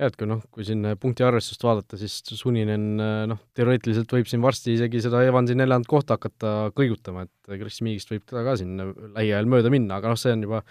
jah, 0.00 0.10
et 0.10 0.18
kui 0.18 0.28
noh, 0.30 0.42
kui 0.54 0.66
siin 0.66 0.86
punktiarvestust 1.00 1.64
vaadata, 1.66 1.98
siis 2.00 2.20
Suninen 2.34 2.90
äh, 2.98 3.24
noh, 3.30 3.40
teoreetiliselt 3.54 4.12
võib 4.18 4.30
siin 4.30 4.42
varsti 4.42 4.74
isegi 4.74 5.02
seda 5.06 5.22
Evansi 5.26 5.56
neljandat 5.58 5.90
kohta 5.90 6.18
hakata 6.18 6.70
kõigutama, 6.74 7.26
et 7.26 7.58
Chris 7.58 7.82
Meagist 7.86 8.10
võib 8.10 8.26
teda 8.26 8.44
ka 8.46 8.58
siin 8.58 8.78
lähiajal 9.14 9.50
mööda 9.50 9.72
minna, 9.72 9.98
aga 10.00 10.14
noh, 10.14 10.20
see 10.20 10.34
on 10.34 10.46
juba 10.48 10.64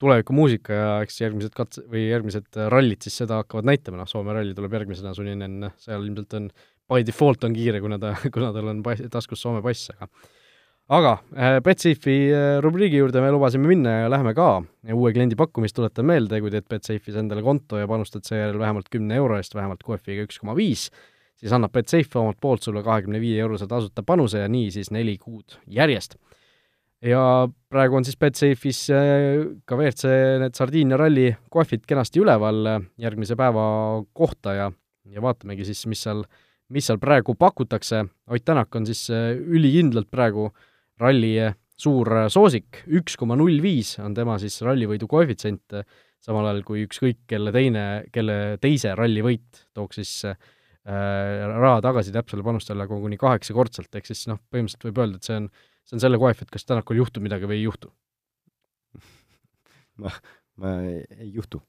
tulevikumuusika 0.00 0.76
ja 0.76 0.90
eks 1.04 1.20
järgmised 1.20 1.54
katse- 1.56 1.84
või 1.90 2.06
järgmised 2.08 2.58
rallid 2.72 3.04
siis 3.04 3.20
seda 3.22 3.42
hakkavad 3.42 3.68
näitama, 3.68 4.00
noh, 4.00 4.08
Soome 4.08 4.34
ralli 4.36 4.56
tuleb 4.56 4.76
järgmisena, 4.78 5.14
Suninen, 5.16 5.70
seal 5.80 6.04
ilmselt 6.06 6.36
on 6.38 6.50
by 6.90 7.06
default 7.06 7.44
on 7.46 7.54
kiire, 7.56 7.82
kuna 7.84 8.00
ta, 8.02 8.14
kuna 8.34 8.52
tal 8.56 8.70
on 8.72 8.84
pass, 8.86 9.04
taskus 9.12 9.42
Soome 9.44 9.62
pass, 9.64 9.92
aga 9.94 10.08
aga 10.90 11.12
äh, 11.36 11.58
Betsafe'i 11.62 12.32
äh, 12.34 12.56
rubriigi 12.64 12.98
juurde 12.98 13.22
me 13.22 13.30
lubasime 13.30 13.68
minna 13.70 13.92
ja 14.00 14.08
läheme 14.10 14.34
ka. 14.34 14.48
uue 14.90 15.12
kliendi 15.14 15.36
pakkumist 15.38 15.76
tuletan 15.76 16.08
meelde, 16.08 16.40
kui 16.42 16.50
teed 16.50 16.66
Betsafe'is 16.66 17.20
endale 17.20 17.44
konto 17.46 17.78
ja 17.78 17.86
panustad 17.86 18.26
seejärel 18.26 18.58
vähemalt 18.58 18.90
kümne 18.90 19.20
euro 19.20 19.38
eest, 19.38 19.54
vähemalt 19.54 19.84
QF-iga 19.86 20.26
üks 20.26 20.40
koma 20.42 20.56
viis, 20.58 20.88
siis 21.38 21.54
annab 21.54 21.72
Betsafe 21.76 22.18
omalt 22.18 22.40
poolt 22.40 22.66
sulle 22.66 22.82
kahekümne 22.82 23.20
viie 23.22 23.38
eurose 23.44 23.68
tasuta 23.70 24.02
panuse 24.06 24.42
ja 24.42 24.50
nii 24.50 24.72
siis 24.74 24.90
neli 24.90 25.16
kuud 25.20 25.60
järjest 25.70 26.18
ja 27.04 27.22
praegu 27.72 27.96
on 27.98 28.06
siis 28.06 28.18
Betsafe'is 28.20 28.82
äh, 28.92 29.46
ka 29.68 29.78
WRC 29.78 30.10
need 30.42 30.58
Sardiinia 30.58 30.98
ralli 31.00 31.30
kohvid 31.52 31.86
kenasti 31.88 32.22
üleval 32.22 32.60
äh, 32.68 32.84
järgmise 33.00 33.36
päeva 33.40 33.64
kohta 34.16 34.54
ja, 34.56 34.68
ja 35.08 35.24
vaatamegi 35.24 35.66
siis, 35.68 35.86
mis 35.90 36.02
seal, 36.04 36.24
mis 36.74 36.90
seal 36.90 37.00
praegu 37.02 37.34
pakutakse. 37.38 38.04
Ott 38.30 38.44
Tänak 38.44 38.76
on 38.76 38.88
siis 38.88 39.06
äh, 39.14 39.32
ülikindlalt 39.32 40.10
praegu 40.12 40.50
ralli 41.00 41.34
suur 41.80 42.10
soosik, 42.28 42.82
üks 42.92 43.16
koma 43.16 43.38
null 43.40 43.62
viis 43.64 43.94
on 44.04 44.12
tema 44.12 44.36
siis 44.40 44.58
rallivõidu 44.60 45.06
koefitsient, 45.08 45.78
samal 46.20 46.50
ajal 46.50 46.60
kui 46.68 46.82
ükskõik 46.84 47.22
kelle 47.30 47.54
teine, 47.54 47.84
kelle 48.12 48.58
teise 48.60 48.92
rallivõit 48.98 49.62
tooks 49.72 49.96
siis 50.02 50.12
äh, 50.28 50.36
raha 50.84 51.80
tagasi 51.84 52.12
täpsele 52.12 52.44
panustajale 52.44 52.84
koguni 52.90 53.16
kaheksakordselt, 53.20 53.88
ehk 53.96 54.12
siis 54.12 54.26
noh, 54.28 54.42
põhimõtteliselt 54.52 54.90
võib 54.90 55.00
öelda, 55.00 55.20
et 55.20 55.30
see 55.30 55.38
on 55.40 55.48
see 55.90 55.98
on 55.98 56.04
selle 56.06 56.20
koef, 56.22 56.44
et 56.44 56.52
kas 56.54 56.66
Tänakul 56.68 57.00
juhtub 57.00 57.24
midagi 57.26 57.50
või 57.50 57.58
ei 57.58 57.66
juhtu 57.66 57.90
ma, 60.02 60.12
ma 60.60 60.76
ei 60.86 61.32
juhtu. 61.34 61.60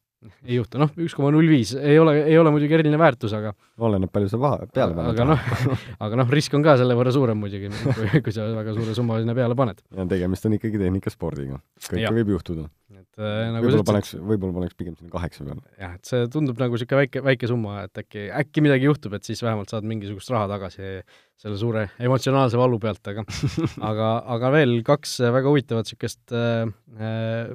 Ei 0.46 0.58
juhtu, 0.60 0.78
noh, 0.82 0.92
üks 1.02 1.16
koma 1.18 1.32
null 1.34 1.50
viis 1.50 1.72
ei 1.78 1.98
ole, 1.98 2.14
ei 2.30 2.36
ole 2.38 2.52
muidugi 2.54 2.76
eriline 2.78 2.98
väärtus, 3.02 3.34
aga 3.34 3.54
oleneb, 3.82 4.12
palju 4.14 4.30
sa 4.30 4.40
vahe, 4.42 4.68
peale 4.74 4.94
paned. 4.98 5.16
aga 5.16 5.26
noh, 5.32 5.86
aga 6.06 6.20
noh, 6.22 6.30
risk 6.36 6.54
on 6.58 6.66
ka 6.66 6.76
selle 6.82 6.98
võrra 6.98 7.14
suurem 7.16 7.40
muidugi, 7.42 7.72
kui, 7.88 8.22
kui 8.28 8.36
sa 8.36 8.46
väga 8.54 8.76
suure 8.78 8.94
summa 8.98 9.18
sinna 9.22 9.34
peale 9.38 9.58
paned. 9.58 9.82
ja 9.98 10.06
tegemist 10.12 10.46
on 10.46 10.58
ikkagi 10.60 10.82
tehnikaspordiga, 10.82 11.58
kõike 11.88 12.14
võib 12.20 12.36
juhtuda. 12.36 12.68
et 12.94 13.18
äh, 13.18 13.50
nagu 13.56 13.66
võib-olla 13.66 13.88
paneks, 13.90 14.14
võib-olla 14.20 14.58
paneks 14.60 14.78
pigem 14.78 15.00
sinna 15.00 15.10
kaheksa 15.16 15.48
peale. 15.48 15.66
jah, 15.82 15.98
et 15.98 16.14
see 16.14 16.30
tundub 16.38 16.62
nagu 16.62 16.78
niisugune 16.78 17.02
väike, 17.02 17.26
väike 17.32 17.50
summa, 17.50 17.82
et 17.90 18.06
äkki, 18.06 18.30
äkki 18.44 18.66
midagi 18.68 18.90
juhtub, 18.92 19.18
et 19.18 19.26
siis 19.26 19.42
vähemalt 19.42 19.74
saad 19.74 19.90
mingisugust 19.90 20.30
raha 20.36 20.52
tagasi 20.54 21.02
selle 21.42 21.58
suure 21.58 21.88
emotsionaalse 21.98 22.62
valu 22.62 22.78
pealt, 22.82 23.02
aga 23.10 23.26
aga, 23.90 24.14
aga 24.38 24.56
veel 24.60 24.78
kaks 24.86 25.18
väga 25.34 25.50
huvitavat 25.50 25.90
niisugust 25.90 26.38
äh, 26.38 26.66
äh, 27.02 27.54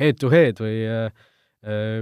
head-to-head 0.00 0.64
või 0.64 0.78
äh, 0.88 1.26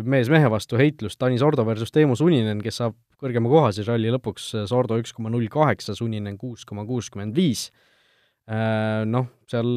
mees 0.04 0.28
mehe 0.28 0.48
vastu 0.52 0.76
heitlus 0.76 1.16
Tanis 1.16 1.42
Ordo 1.46 1.64
versus 1.64 1.92
Teemu 1.94 2.16
Suninen, 2.18 2.60
kes 2.64 2.82
saab 2.82 2.96
kõrgema 3.20 3.48
koha 3.48 3.72
siis 3.72 3.88
ralli 3.88 4.12
lõpuks, 4.12 4.50
Sordo 4.68 4.98
üks 5.00 5.14
koma 5.16 5.32
null 5.32 5.48
kaheksa, 5.52 5.96
Suninen 5.96 6.36
kuus 6.40 6.66
koma 6.68 6.84
kuuskümmend 6.88 7.36
viis. 7.36 7.70
Noh, 9.08 9.30
seal 9.48 9.70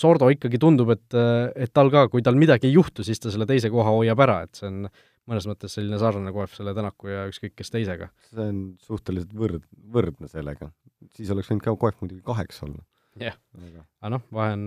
Sordo 0.00 0.30
ikkagi 0.32 0.60
tundub, 0.62 0.92
et, 0.94 1.16
et 1.58 1.72
tal 1.74 1.90
ka, 1.92 2.06
kui 2.08 2.24
tal 2.24 2.38
midagi 2.40 2.70
ei 2.70 2.76
juhtu, 2.76 3.04
siis 3.04 3.20
ta 3.20 3.32
selle 3.34 3.44
teise 3.50 3.68
koha 3.72 3.92
hoiab 3.92 4.22
ära, 4.24 4.38
et 4.46 4.60
see 4.60 4.68
on 4.70 4.84
mõnes 5.30 5.46
mõttes 5.50 5.74
selline 5.76 5.98
sarnane 6.00 6.32
kohv 6.34 6.54
selle 6.54 6.74
Tänaku 6.76 7.10
ja 7.10 7.24
ükskõik 7.30 7.56
kes 7.58 7.72
teisega. 7.74 8.10
see 8.30 8.46
on 8.46 8.62
suhteliselt 8.82 9.34
võrd-, 9.36 9.66
võrdne 9.94 10.30
sellega. 10.30 10.70
siis 11.16 11.30
oleks 11.34 11.50
võinud 11.50 11.66
ka 11.66 11.76
kohv 11.84 12.00
muidugi 12.04 12.22
kaheksa 12.26 12.66
olla. 12.66 12.84
jah 13.20 13.36
yeah., 13.58 13.84
aga 14.00 14.14
noh, 14.16 14.24
vahe 14.34 14.56
on, 14.56 14.66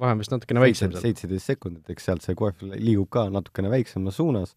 vahe 0.00 0.14
on 0.14 0.22
vist 0.22 0.32
natukene 0.32 0.62
väiksem 0.62 0.92
seal. 0.92 1.06
seitseteist 1.06 1.52
sekundit, 1.52 1.88
eks 1.92 2.06
sealt 2.08 2.24
see 2.24 2.36
kohv 2.38 2.62
liigub 2.72 3.10
ka 3.12 3.26
natukene 3.32 3.70
väiksemas 3.72 4.16
suunas 4.20 4.54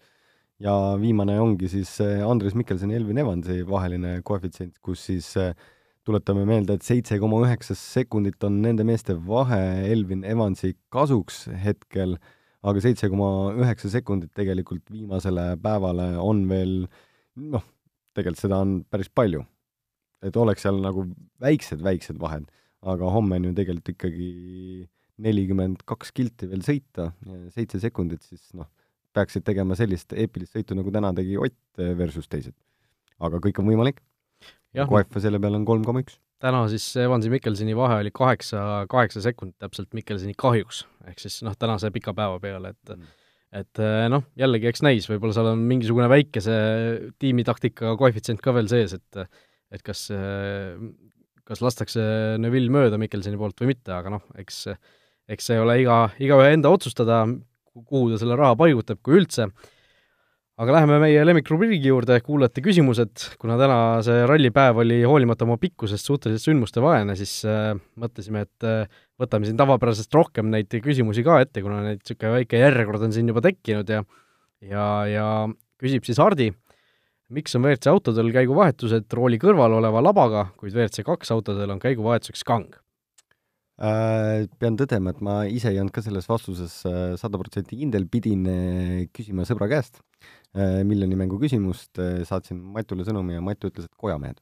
ja 0.63 0.73
viimane 0.99 1.35
ongi 1.41 1.67
siis 1.71 1.97
Andres 2.01 2.55
Mikkelsoni 2.55 2.95
ja 2.95 3.01
Elvin 3.01 3.19
Evansi 3.19 3.63
vaheline 3.67 4.21
koefitsient, 4.23 4.77
kus 4.85 5.03
siis 5.09 5.33
äh, 5.41 5.51
tuletame 6.05 6.45
meelde, 6.45 6.77
et 6.77 6.85
seitse 6.85 7.17
koma 7.21 7.39
üheksa 7.43 7.75
sekundit 7.77 8.43
on 8.45 8.59
nende 8.63 8.85
meeste 8.87 9.15
vahe 9.27 9.61
Elvin 9.89 10.23
Evansi 10.27 10.75
kasuks 10.93 11.45
hetkel, 11.63 12.15
aga 12.65 12.81
seitse 12.83 13.09
koma 13.09 13.55
üheksa 13.57 13.89
sekundit 13.93 14.33
tegelikult 14.37 14.85
viimasele 14.93 15.53
päevale 15.61 16.11
on 16.21 16.43
veel 16.49 16.75
noh, 17.41 17.65
tegelikult 18.15 18.43
seda 18.45 18.61
on 18.61 18.79
päris 18.89 19.09
palju. 19.09 19.43
et 20.25 20.37
oleks 20.41 20.63
seal 20.65 20.79
nagu 20.81 21.03
väiksed, 21.43 21.83
väiksed 21.85 22.17
vahed, 22.17 22.47
aga 22.81 23.09
homme 23.13 23.37
on 23.37 23.43
ju 23.49 23.51
tegelikult 23.57 23.91
ikkagi 23.91 24.29
nelikümmend 25.21 25.85
kaks 25.87 26.11
kilti 26.15 26.49
veel 26.51 26.63
sõita, 26.65 27.11
seitse 27.55 27.79
sekundit, 27.79 28.25
siis 28.25 28.49
noh, 28.57 28.67
peaksid 29.15 29.45
tegema 29.47 29.77
sellist 29.79 30.11
eepilist 30.11 30.57
sõitu, 30.57 30.75
nagu 30.75 30.91
täna 30.91 31.13
tegi 31.15 31.37
Ott 31.39 31.85
versus 31.95 32.27
teised. 32.27 32.55
aga 33.23 33.39
kõik 33.39 33.61
on 33.61 33.69
võimalik 33.69 34.01
Koefa 34.83 35.21
selle 35.23 35.39
peal 35.39 35.55
on 35.55 35.65
kolm 35.67 35.85
koma 35.87 36.01
üks. 36.03 36.17
täna 36.43 36.65
siis 36.71 36.85
Evansi 36.99 37.31
Mikkelsoni 37.31 37.75
vahe 37.77 38.01
oli 38.03 38.11
kaheksa, 38.15 38.85
kaheksa 38.91 39.23
sekundit 39.23 39.55
täpselt 39.63 39.93
Mikkelsoni 39.95 40.35
kahjuks, 40.37 40.83
ehk 41.07 41.21
siis 41.23 41.39
noh, 41.47 41.55
tänase 41.57 41.91
pika 41.95 42.13
päeva 42.17 42.41
peale, 42.43 42.73
et 42.75 42.91
mm. 42.91 43.13
et 43.61 43.81
eh, 43.83 44.07
noh, 44.11 44.25
jällegi 44.39 44.67
eks 44.69 44.83
näis, 44.85 45.07
võib-olla 45.09 45.37
seal 45.37 45.53
on 45.53 45.63
mingisugune 45.69 46.09
väikese 46.11 46.57
tiimitaktika 47.21 47.95
koefitsient 47.99 48.43
ka 48.43 48.55
veel 48.57 48.69
sees, 48.71 48.97
et 48.99 49.23
et 49.73 49.81
kas, 49.83 50.05
kas 51.47 51.61
lastakse 51.63 52.03
Neville 52.39 52.71
mööda 52.71 52.99
Mikkelsoni 53.01 53.39
poolt 53.39 53.63
või 53.63 53.73
mitte, 53.73 53.95
aga 53.95 54.13
noh, 54.13 54.27
eks 54.39 54.65
eks 55.31 55.51
see 55.51 55.61
ole 55.61 55.79
iga, 55.81 56.05
igaühe 56.21 56.51
enda 56.55 56.71
otsustada, 56.73 57.23
kuhu 57.75 58.11
ta 58.11 58.19
selle 58.21 58.37
raha 58.39 58.57
paigutab, 58.59 59.01
kui 59.05 59.19
üldse. 59.21 59.49
Aga 60.55 60.71
läheme 60.77 61.01
meie 61.03 61.23
lemmikrubriigi 61.27 61.89
juurde, 61.89 62.15
kuulajate 62.23 62.61
küsimused, 62.63 63.25
kuna 63.41 63.57
täna 63.59 63.79
see 64.07 64.21
rallipäev 64.29 64.77
oli 64.85 65.01
hoolimata 65.03 65.43
oma 65.43 65.57
pikkusest 65.59 66.07
suhteliselt 66.07 66.47
sündmustevaene, 66.47 67.17
siis 67.19 67.41
äh, 67.43 67.73
mõtlesime, 67.99 68.45
et 68.47 68.67
äh, 68.67 69.01
võtame 69.19 69.49
siin 69.49 69.59
tavapärasest 69.59 70.15
rohkem 70.15 70.47
neid 70.53 70.71
küsimusi 70.71 71.25
ka 71.27 71.41
ette, 71.43 71.59
kuna 71.65 71.81
neid 71.83 71.99
niisugune 71.99 72.37
väike 72.37 72.61
järjekord 72.61 73.03
on 73.03 73.17
siin 73.17 73.33
juba 73.33 73.43
tekkinud 73.43 73.91
ja 73.91 74.05
ja, 74.63 74.85
ja 75.09 75.25
küsib 75.81 76.07
siis 76.07 76.19
Hardi, 76.21 76.51
miks 77.35 77.55
on 77.57 77.65
WRC 77.65 77.91
autodel 77.91 78.31
käiguvahetused 78.35 79.11
rooli 79.17 79.39
kõrval 79.41 79.79
oleva 79.79 80.03
labaga, 80.03 80.47
kuid 80.59 80.75
WRC 80.75 81.05
kaks 81.07 81.33
autodel 81.35 81.75
on 81.75 81.83
käiguvahetuseks 81.83 82.45
kang? 82.47 82.84
Äh, 83.75 84.45
pean 84.55 84.77
tõdema, 84.79 85.11
et 85.11 85.17
ma 85.19 85.33
ise 85.51 85.67
ei 85.73 85.81
olnud 85.81 85.91
ka 85.95 85.99
selles 86.03 86.29
vastuses 86.31 86.77
äh, 86.87 87.17
sada 87.19 87.39
protsenti 87.41 87.75
kindel, 87.75 88.05
pidin 88.07 88.45
äh, 88.47 89.01
küsima 89.11 89.47
sõbra 89.47 89.67
käest 89.71 90.01
miljoni 90.55 91.17
mängu 91.19 91.35
küsimust, 91.35 91.99
saatsin 92.23 92.61
Matule 92.71 93.03
sõnumi 93.03 93.33
ja 93.35 93.41
Matu 93.43 93.67
ütles, 93.67 93.89
et 93.89 93.99
kojamehed. 93.99 94.37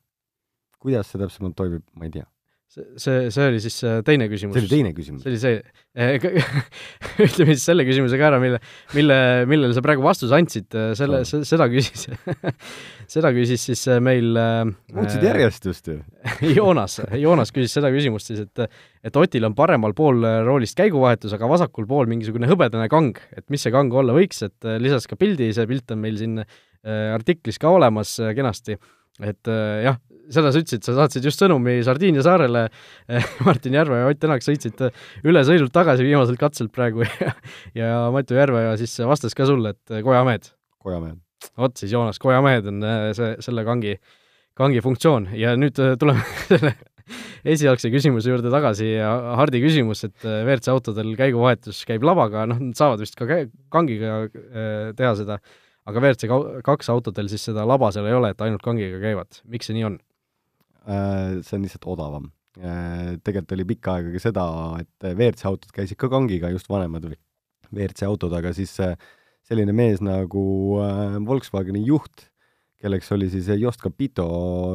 kuidas 0.77 1.09
see 1.09 1.17
täpsemalt 1.17 1.55
toimib, 1.57 1.81
ma 1.97 2.05
ei 2.05 2.11
tea 2.13 2.27
see, 2.73 2.85
see, 2.97 3.29
see 3.33 3.47
oli 3.51 3.59
siis 3.61 3.77
teine 4.05 4.27
küsimus. 4.31 4.55
see 4.55 4.63
oli 4.63 4.71
teine 4.71 4.91
küsimus? 4.95 5.23
see 5.23 5.33
oli 5.33 5.41
see 5.41 5.59
ütleme 7.25 7.53
siis 7.53 7.65
selle 7.67 7.85
küsimuse 7.85 8.17
ka 8.17 8.29
ära, 8.31 8.39
mille, 8.41 8.59
mille, 8.97 9.17
millele 9.49 9.75
sa 9.75 9.83
praegu 9.85 10.05
vastuse 10.05 10.33
andsid, 10.37 10.73
selle 10.97 11.21
oh., 11.21 11.43
seda 11.45 11.67
küsis 11.71 12.07
seda 13.13 13.33
küsis 13.35 13.67
siis 13.69 13.83
meil 14.03 14.31
muutsid 14.33 15.25
järjest 15.27 15.69
just 15.69 15.91
ju 15.91 15.99
Joonas, 16.57 16.99
Joonas 17.21 17.53
küsis 17.53 17.77
seda 17.77 17.91
küsimust 17.93 18.31
siis, 18.31 18.45
et 18.47 18.65
et 19.03 19.19
Otil 19.19 19.45
on 19.45 19.55
paremal 19.57 19.93
pool 19.97 20.23
roolist 20.47 20.77
käiguvahetus, 20.79 21.35
aga 21.35 21.49
vasakul 21.51 21.85
pool 21.89 22.09
mingisugune 22.09 22.49
hõbedane 22.49 22.87
kang, 22.91 23.19
et 23.35 23.45
mis 23.53 23.61
see 23.61 23.73
kang 23.73 23.93
olla 23.93 24.15
võiks, 24.15 24.41
et 24.47 24.71
lisas 24.81 25.05
ka 25.09 25.19
pildi, 25.19 25.51
see 25.53 25.67
pilt 25.69 25.93
on 25.93 26.01
meil 26.01 26.17
siin 26.19 26.39
artiklis 26.83 27.59
ka 27.61 27.69
olemas 27.71 28.15
kenasti, 28.35 28.79
et 29.23 29.51
jah, 29.83 29.99
seda 30.31 30.51
sa 30.53 30.61
ütlesid, 30.61 30.83
sa 30.85 30.95
saatsid 30.97 31.25
just 31.27 31.41
sõnumi 31.41 31.79
Sardiinia 31.85 32.23
saarele, 32.25 32.67
Martin 33.47 33.75
Järve 33.77 33.99
ja 34.01 34.11
Ott 34.11 34.21
Tänak 34.23 34.45
sõitsid 34.45 34.79
üle 35.27 35.43
sõidult 35.47 35.73
tagasi 35.75 36.05
viimaselt 36.05 36.39
katselt 36.41 36.73
praegu 36.75 37.03
ja, 37.25 37.33
ja 37.77 37.91
Matu 38.13 38.37
Järveoja 38.37 38.77
siis 38.79 38.95
vastas 39.07 39.35
ka 39.37 39.47
sulle, 39.49 39.75
et 39.75 40.03
kojamehed. 40.05 40.53
kojamehed. 40.83 41.19
vot 41.59 41.75
siis, 41.79 41.91
Joonas, 41.91 42.21
kojamehed 42.23 42.71
on 42.71 42.87
äh, 42.87 43.09
see, 43.17 43.33
selle 43.43 43.65
kangi, 43.67 43.97
kangi 44.59 44.83
funktsioon 44.85 45.31
ja 45.37 45.57
nüüd 45.59 45.79
tuleme 45.99 46.23
selle 46.51 46.75
esialgse 47.43 47.91
küsimuse 47.91 48.31
juurde 48.31 48.47
tagasi 48.53 48.93
ja 48.93 49.09
Hardi 49.35 49.59
küsimus, 49.59 50.05
et 50.07 50.23
WRC 50.23 50.71
autodel 50.71 51.11
käiguvahetus 51.19 51.81
käib 51.89 52.05
labaga, 52.07 52.45
noh, 52.47 52.61
nad 52.69 52.79
saavad 52.79 53.03
vist 53.03 53.19
ka 53.19 53.27
kangiga 53.73 54.21
teha 54.95 55.11
seda, 55.19 55.41
aga 55.83 55.99
WRC 55.99 56.63
kaks 56.63 56.91
autodel 56.93 57.27
siis 57.31 57.43
seda 57.49 57.67
laba 57.67 57.91
seal 57.91 58.07
ei 58.07 58.15
ole, 58.15 58.31
et 58.31 58.47
ainult 58.47 58.63
kangiga 58.63 59.01
käivad. 59.03 59.43
miks 59.51 59.67
see 59.67 59.75
nii 59.75 59.87
on? 59.91 59.99
Äh, 60.83 61.39
see 61.43 61.55
on 61.57 61.63
lihtsalt 61.63 61.87
odavam. 61.87 62.27
Äh, 62.59 63.15
tegelikult 63.23 63.55
oli 63.55 63.65
pikka 63.71 63.97
aega 63.97 64.11
ka 64.13 64.21
seda, 64.21 64.43
et 64.83 65.07
WRC 65.13 65.47
autod 65.47 65.71
käisid 65.75 65.99
ka 65.99 66.09
kangiga, 66.11 66.51
just 66.51 66.67
vanemad 66.69 67.07
WRC 67.71 68.03
autod, 68.09 68.35
aga 68.35 68.51
siis 68.55 68.75
äh, 68.83 68.97
selline 69.47 69.73
mees 69.75 70.03
nagu 70.03 70.43
Volkswageni 71.23 71.85
juht, 71.87 72.27
kelleks 72.83 73.13
oli 73.15 73.29
siis 73.31 73.47
Jost 73.61 73.79
Capito, 73.79 74.25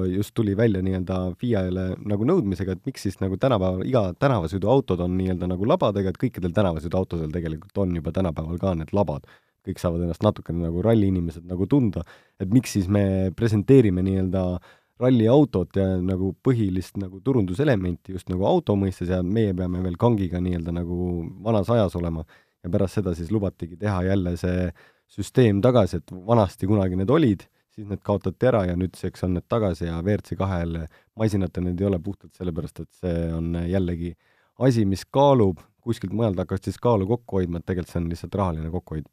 just 0.08 0.32
tuli 0.36 0.54
välja 0.56 0.80
nii-öelda 0.84 1.18
FIA-le 1.40 1.84
nagu 2.08 2.24
nõudmisega, 2.28 2.78
et 2.78 2.88
miks 2.88 3.04
siis 3.04 3.20
nagu 3.20 3.36
tänapäeval 3.40 3.84
iga 3.84 4.06
tänavasõiduautod 4.16 5.04
on 5.04 5.12
nii-öelda 5.20 5.50
nagu 5.52 5.68
labadega, 5.68 6.08
et 6.08 6.20
kõikidel 6.20 6.56
tänavasõiduautodel 6.56 7.32
tegelikult 7.36 7.84
on 7.84 7.94
juba 8.00 8.14
tänapäeval 8.16 8.60
ka 8.60 8.74
need 8.80 8.96
labad. 8.96 9.28
kõik 9.68 9.80
saavad 9.82 10.00
ennast 10.00 10.22
natukene 10.24 10.62
nagu 10.64 10.80
ralliinimesed 10.80 11.44
nagu 11.44 11.66
tunda, 11.68 12.00
et 12.40 12.48
miks 12.48 12.70
siis 12.72 12.86
me 12.88 13.28
presenteerime 13.36 14.00
nii-öelda 14.06 14.44
äh, 14.54 14.76
ralliautot 14.98 15.76
ja 15.78 15.86
nagu 16.02 16.32
põhilist 16.44 16.98
nagu 17.00 17.20
turunduselementi 17.24 18.16
just 18.16 18.30
nagu 18.32 18.46
auto 18.48 18.76
mõistes 18.78 19.10
ja 19.12 19.20
meie 19.22 19.54
peame 19.56 19.82
veel 19.84 19.98
kangiga 20.00 20.40
nii-öelda 20.42 20.74
nagu 20.80 20.98
vanas 21.44 21.70
ajas 21.74 21.96
olema. 21.98 22.24
ja 22.64 22.70
pärast 22.70 22.98
seda 22.98 23.12
siis 23.14 23.30
lubatigi 23.30 23.76
teha 23.78 24.00
jälle 24.02 24.32
see 24.36 24.72
süsteem 25.08 25.60
tagasi, 25.62 26.00
et 26.00 26.10
vanasti 26.26 26.66
kunagi 26.66 26.96
need 26.98 27.10
olid, 27.10 27.44
siis 27.70 27.86
need 27.86 28.02
kaotati 28.02 28.48
ära 28.50 28.64
ja 28.66 28.74
nüüdseks 28.76 29.22
on 29.24 29.36
need 29.38 29.46
tagasi 29.48 29.86
ja 29.86 30.00
WRC 30.02 30.34
kahel 30.36 30.80
masinatel 31.16 31.68
need 31.68 31.80
ei 31.80 31.86
ole 31.86 32.00
puhtalt 32.02 32.34
sellepärast, 32.34 32.82
et 32.82 32.98
see 32.98 33.28
on 33.32 33.54
jällegi 33.62 34.16
asi, 34.58 34.84
mis 34.84 35.06
kaalub, 35.06 35.62
kuskilt 35.80 36.12
mujalt 36.12 36.42
hakkad 36.42 36.66
siis 36.66 36.82
kaalu 36.82 37.06
kokku 37.06 37.38
hoidma, 37.38 37.62
et 37.62 37.68
tegelikult 37.70 37.94
see 37.94 38.02
on 38.02 38.10
lihtsalt 38.10 38.34
rahaline 38.42 38.74
kokkuhoid 38.74 39.06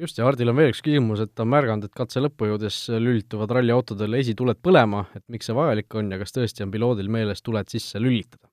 just, 0.00 0.18
ja 0.18 0.26
Hardil 0.26 0.50
on 0.52 0.58
veel 0.58 0.72
üks 0.72 0.82
küsimus, 0.84 1.22
et 1.24 1.32
ta 1.34 1.44
on 1.44 1.52
märganud, 1.52 1.86
et 1.86 1.96
katse 1.96 2.20
lõppu 2.22 2.50
jõudes 2.50 2.78
lülituvad 3.00 3.54
ralliautodel 3.58 4.18
esituled 4.20 4.60
põlema, 4.64 5.06
et 5.16 5.24
miks 5.32 5.48
see 5.48 5.56
vajalik 5.56 5.96
on 5.98 6.12
ja 6.12 6.20
kas 6.20 6.36
tõesti 6.36 6.64
on 6.66 6.74
piloodil 6.74 7.10
meeles 7.12 7.42
tuled 7.44 7.72
sisse 7.72 8.00
lülitada? 8.02 8.48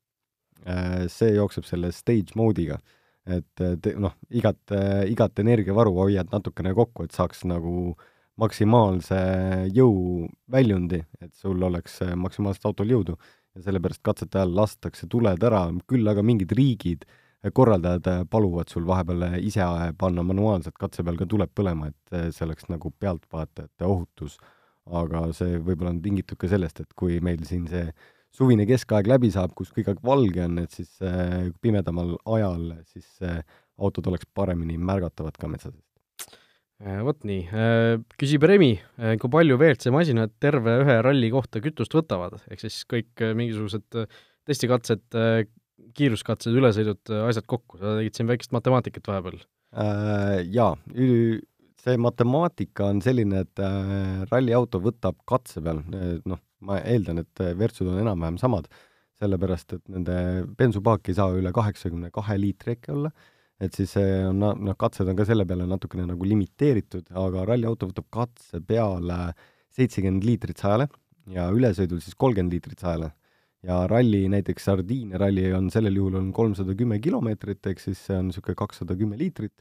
Äh, 0.63 1.05
see 1.11 1.33
jookseb 1.35 1.67
selle 1.67 1.91
stage 1.95 2.37
mode'iga, 2.39 2.79
et 3.27 3.63
te, 3.83 3.93
noh, 3.99 4.15
igat, 4.35 4.59
igat 5.07 5.39
energiavaru 5.43 5.93
hoiad 5.99 6.31
natukene 6.31 6.73
kokku, 6.75 7.07
et 7.07 7.15
saaks 7.15 7.45
nagu 7.47 7.93
maksimaalse 8.39 9.17
jõu 9.75 10.25
väljundi, 10.51 11.03
et 11.21 11.31
sul 11.37 11.61
oleks 11.63 11.99
maksimaalselt 12.17 12.71
autol 12.71 12.95
jõudu 12.95 13.17
ja 13.53 13.67
sellepärast 13.67 14.01
katsete 14.03 14.39
ajal 14.41 14.55
lastakse 14.57 15.07
tuled 15.07 15.43
ära, 15.45 15.67
küll 15.87 16.09
aga 16.09 16.23
mingid 16.25 16.55
riigid 16.57 17.05
äh, 17.05 17.19
korraldajad 17.51 18.07
äh, 18.07 18.23
paluvad 18.29 18.71
sul 18.71 18.85
vahepeal 18.87 19.21
äh, 19.27 19.37
ise 19.43 19.61
äh, 19.61 19.91
panna 19.99 20.23
manuaalselt 20.23 20.77
katse 20.79 21.03
peal 21.03 21.17
ka 21.19 21.27
tuled 21.29 21.51
põlema, 21.55 21.89
et 21.91 22.33
see 22.35 22.45
oleks 22.45 22.69
nagu 22.71 22.91
pealtvaatajate 22.99 23.87
ohutus. 23.87 24.37
aga 24.83 25.29
see 25.31 25.61
võib-olla 25.63 25.93
on 25.93 26.01
tingitud 26.03 26.35
ka 26.35 26.47
sellest, 26.51 26.81
et 26.83 26.89
kui 26.99 27.21
meil 27.23 27.39
siin 27.47 27.69
see 27.71 27.85
suvine 28.35 28.65
keskaeg 28.67 29.07
läbi 29.07 29.29
saab, 29.31 29.53
kus 29.55 29.71
kõik 29.71 29.93
aeg 29.93 30.01
valge 30.03 30.43
on, 30.43 30.57
et 30.59 30.75
siis 30.75 30.97
pimedamal 31.63 32.17
ajal 32.35 32.65
siis 32.91 33.07
autod 33.79 34.09
oleks 34.11 34.27
paremini 34.35 34.75
märgatavad 34.75 35.39
ka 35.39 35.47
metsa 35.47 35.71
seest. 35.71 36.35
Vot 37.07 37.23
nii, 37.23 37.45
küsib 38.19 38.43
Remi, 38.43 38.73
kui 39.23 39.31
palju 39.31 39.55
WRC 39.55 39.93
masinad 39.95 40.35
terve 40.43 40.75
ühe 40.83 40.99
ralli 40.99 41.31
kohta 41.31 41.63
kütust 41.63 41.95
võtavad, 41.95 42.41
ehk 42.51 42.65
siis 42.65 42.81
kõik 42.83 43.23
mingisugused 43.39 44.03
testikatsed 44.43 45.15
kiiruskatsed, 45.97 46.53
ülesõidud, 46.55 47.01
asjad 47.27 47.47
kokku, 47.49 47.79
sa 47.81 47.97
tegid 47.99 48.17
siin 48.17 48.29
väikest 48.29 48.53
matemaatikat 48.55 49.09
vahepeal 49.09 49.41
äh,? 49.41 50.39
Jaa, 50.53 50.73
see 51.83 51.99
matemaatika 51.99 52.87
on 52.91 53.01
selline, 53.03 53.43
et 53.43 53.61
äh, 53.63 54.23
ralliauto 54.31 54.81
võtab 54.83 55.19
katse 55.29 55.63
peal, 55.65 55.83
noh, 56.29 56.41
ma 56.63 56.79
eeldan, 56.79 57.23
et 57.23 57.45
vertsud 57.59 57.89
on 57.91 57.99
enam-vähem 58.05 58.39
samad, 58.41 58.69
sellepärast 59.19 59.77
et 59.77 59.83
nende 59.91 60.17
bensupaak 60.57 61.09
ei 61.09 61.17
saa 61.17 61.33
üle 61.35 61.51
kaheksakümne 61.55 62.11
kahe 62.13 62.37
liitri 62.39 62.77
äkki 62.77 62.93
olla, 62.95 63.11
et 63.63 63.75
siis 63.77 63.93
see 63.95 64.13
on, 64.27 64.41
noh, 64.41 64.77
katsed 64.79 65.07
on 65.09 65.17
ka 65.17 65.25
selle 65.27 65.45
peale 65.49 65.67
natukene 65.69 66.05
nagu 66.09 66.27
limiteeritud, 66.27 67.11
aga 67.19 67.45
ralliauto 67.51 67.89
võtab 67.91 68.07
katse 68.13 68.61
peale 68.67 69.19
seitsekümmend 69.73 70.25
liitrit 70.27 70.61
sajale 70.61 70.89
ja 71.33 71.49
ülesõidul 71.53 72.01
siis 72.03 72.17
kolmkümmend 72.19 72.55
liitrit 72.55 72.83
sajale. 72.83 73.13
Ja 73.63 73.83
ralli, 73.87 74.25
näiteks 74.31 74.65
Sardiinia 74.69 75.19
ralli 75.21 75.45
on 75.55 75.69
sellel 75.73 75.99
juhul 75.99 76.17
on 76.19 76.31
kolmsada 76.35 76.75
kümme 76.79 76.99
kilomeetrit, 77.03 77.63
ehk 77.71 77.83
siis 77.83 78.01
see 78.07 78.17
on 78.19 78.29
niisugune 78.31 78.57
kakssada 78.59 78.97
kümme 78.99 79.19
liitrit 79.19 79.55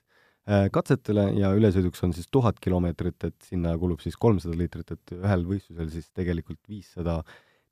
äh, 0.49 0.67
katsetele 0.75 1.29
ja 1.39 1.53
ülesõiduks 1.59 2.03
on 2.07 2.15
siis 2.17 2.29
tuhat 2.31 2.59
kilomeetrit, 2.63 3.29
et 3.31 3.49
sinna 3.49 3.77
kulub 3.79 4.03
siis 4.05 4.19
kolmsada 4.19 4.59
liitrit, 4.59 4.95
et 4.97 5.17
ühel 5.19 5.47
võistlusel 5.49 5.93
siis 5.95 6.11
tegelikult 6.11 6.61
viissada 6.69 7.21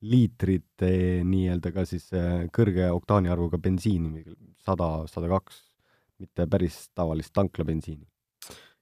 liitrit 0.01 0.87
eh, 0.87 1.21
nii-öelda 1.29 1.75
ka 1.75 1.85
siis 1.89 2.07
eh, 2.17 2.47
kõrge 2.55 2.87
oktaaniarvuga 2.95 3.61
bensiini, 3.61 4.25
sada, 4.65 4.93
sada 5.11 5.29
kaks, 5.29 5.61
mitte 6.21 6.47
päris 6.49 6.87
tavalist 6.97 7.35
tanklabensiini 7.37 8.10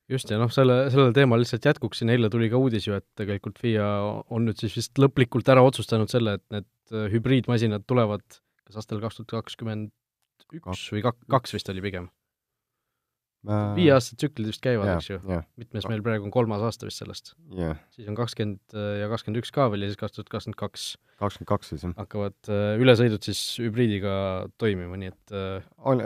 just, 0.09 0.31
ja 0.33 0.41
noh, 0.41 0.51
selle, 0.53 0.81
sellel 0.93 1.15
teemal 1.17 1.43
lihtsalt 1.43 1.69
jätkuksin, 1.69 2.11
eile 2.15 2.31
tuli 2.33 2.51
ka 2.53 2.61
uudis 2.61 2.89
ju, 2.89 2.97
et 2.99 3.07
tegelikult 3.19 3.61
FIA 3.63 3.87
on 4.35 4.49
nüüd 4.49 4.61
siis 4.61 4.77
vist 4.79 5.01
lõplikult 5.01 5.49
ära 5.53 5.65
otsustanud 5.67 6.11
selle, 6.13 6.39
et 6.39 6.47
need 6.55 6.95
äh, 6.95 7.09
hübriidmasinad 7.15 7.87
tulevad 7.89 8.25
kas 8.69 8.83
aastal 8.83 9.03
kaks 9.03 9.21
tuhat 9.21 9.35
kakskümmend 9.39 9.93
üks 10.59 10.87
või 10.93 11.03
kak-, 11.05 11.27
kaks 11.33 11.55
vist 11.57 11.69
oli 11.73 11.85
pigem 11.85 12.09
ma.... 13.49 13.61
viieaastased 13.77 14.21
tsüklid 14.21 14.51
vist 14.51 14.63
käivad, 14.65 14.91
eks 14.97 15.11
ju? 15.13 15.19
mitmes 15.61 15.89
meil 15.91 16.05
praegu 16.05 16.29
on, 16.29 16.35
kolmas 16.35 16.65
aasta 16.65 16.89
vist 16.89 17.03
sellest? 17.03 17.35
jah. 17.57 17.81
siis 17.97 18.09
on 18.11 18.19
kakskümmend 18.19 18.77
äh, 18.77 18.91
ja 19.03 19.11
kakskümmend 19.13 19.43
üks 19.43 19.53
ka 19.55 19.69
veel 19.73 19.87
ja 19.87 19.93
siis 19.93 20.01
kaks 20.01 20.19
tuhat 20.19 20.33
kakskümmend 20.33 20.61
kaks 20.61 20.89
kakskümmend 21.21 21.53
kaks 21.53 21.73
siis, 21.73 21.87
jah. 21.87 21.97
hakkavad 22.01 22.53
äh, 22.53 22.75
ülesõidud 22.83 23.29
siis 23.29 23.43
hübriidiga 23.63 24.13
toimima, 24.61 25.01
nii 25.01 25.15
et 25.15 25.37
on, 25.79 26.05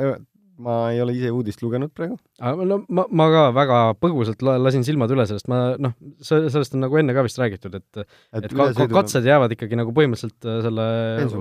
ma 0.60 0.76
ei 0.92 1.00
ole 1.00 1.14
ise 1.16 1.30
uudist 1.32 1.62
lugenud 1.64 1.92
praegu. 1.96 2.18
no 2.40 2.80
ma, 2.88 3.04
ma 3.08 3.28
ka 3.32 3.44
väga 3.56 3.78
põgusalt 4.00 4.42
lasin 4.42 4.84
silmad 4.86 5.12
üle 5.14 5.24
sellest, 5.28 5.48
ma 5.50 5.60
noh, 5.80 5.94
sellest 6.22 6.76
on 6.76 6.84
nagu 6.84 6.98
enne 7.00 7.14
ka 7.16 7.24
vist 7.26 7.40
räägitud, 7.40 7.78
et 7.78 8.02
et, 8.02 8.36
et 8.42 8.52
ka, 8.52 8.88
katsed 8.92 9.26
jäävad 9.28 9.54
ikkagi 9.56 9.78
nagu 9.80 9.94
põhimõtteliselt 9.96 10.48
äh, 10.48 10.60
selle 10.66 10.86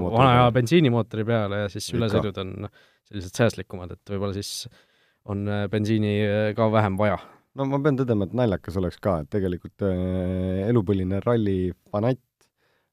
vana 0.06 0.30
aja 0.30 0.48
bensiinimootori 0.56 1.28
peale 1.28 1.66
ja 1.66 1.74
siis 1.74 1.90
ülesõidud 1.96 2.40
on 2.44 2.56
noh, 2.68 2.88
sellised 3.10 3.42
säästlikumad, 3.42 3.98
et 3.98 4.14
võib-olla 4.16 4.38
siis 4.38 4.70
on 5.32 5.44
äh, 5.50 5.68
bensiini 5.72 6.16
äh, 6.26 6.48
ka 6.58 6.72
vähem 6.72 6.98
vaja. 7.00 7.20
no 7.60 7.68
ma 7.68 7.82
pean 7.84 8.00
tõdema, 8.00 8.30
et 8.30 8.38
naljakas 8.38 8.80
oleks 8.80 9.02
ka, 9.04 9.20
et 9.22 9.32
tegelikult 9.34 9.86
äh, 9.88 10.64
elupõline 10.70 11.20
rallifanatt 11.26 12.24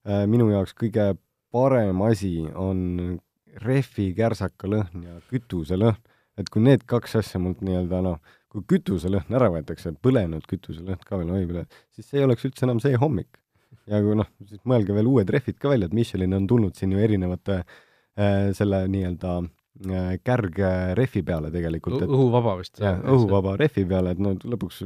äh, 0.09 0.27
minu 0.31 0.51
jaoks 0.51 0.75
kõige 0.79 1.13
parem 1.55 2.03
asi 2.05 2.43
on 2.53 3.19
rehvi 3.65 4.13
kärsaka 4.17 4.71
lõhn 4.71 5.05
ja 5.07 5.19
kütuselõhn 5.31 5.99
et 6.39 6.51
kui 6.53 6.63
need 6.63 6.85
kaks 6.89 7.19
asja 7.19 7.41
mult 7.43 7.61
nii-öelda 7.67 8.01
noh, 8.05 8.19
kui 8.53 8.65
kütuselõhn 8.73 9.37
ära 9.37 9.51
võetakse, 9.53 9.93
põlenud 10.05 10.47
kütuselõhn 10.49 11.03
ka 11.07 11.19
veel 11.21 11.35
hoiab 11.35 11.53
üle, 11.55 11.67
siis 11.95 12.09
see 12.09 12.23
ei 12.23 12.27
oleks 12.29 12.47
üldse 12.49 12.67
enam 12.67 12.81
see 12.83 12.99
hommik. 13.01 13.41
ja 13.89 14.01
kui 14.05 14.17
noh, 14.19 14.29
siis 14.49 14.61
mõelge 14.69 14.95
veel 14.97 15.09
uued 15.11 15.31
rehvid 15.33 15.59
ka 15.61 15.73
välja, 15.73 15.89
et 15.89 15.97
Michelin 15.97 16.37
on 16.37 16.47
tulnud 16.49 16.77
siin 16.77 16.93
ju 16.93 17.01
erinevate 17.03 17.59
äh, 17.63 18.51
selle 18.57 18.83
nii-öelda 18.93 19.35
äh, 19.41 20.13
kärgrehvi 20.25 21.25
peale 21.25 21.53
tegelikult. 21.55 22.07
õhuvaba 22.07 22.59
vist. 22.61 22.79
jah, 22.83 23.01
õhuvaba 23.03 23.57
rehvi 23.61 23.87
peale, 23.89 24.15
et 24.15 24.23
no 24.23 24.37
lõpuks 24.39 24.85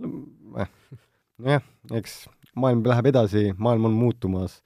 nojah, 0.00 1.64
eks 1.96 2.24
maailm 2.58 2.82
läheb 2.88 3.12
edasi, 3.12 3.50
maailm 3.58 3.92
on 3.92 3.96
muutumas 3.96 4.58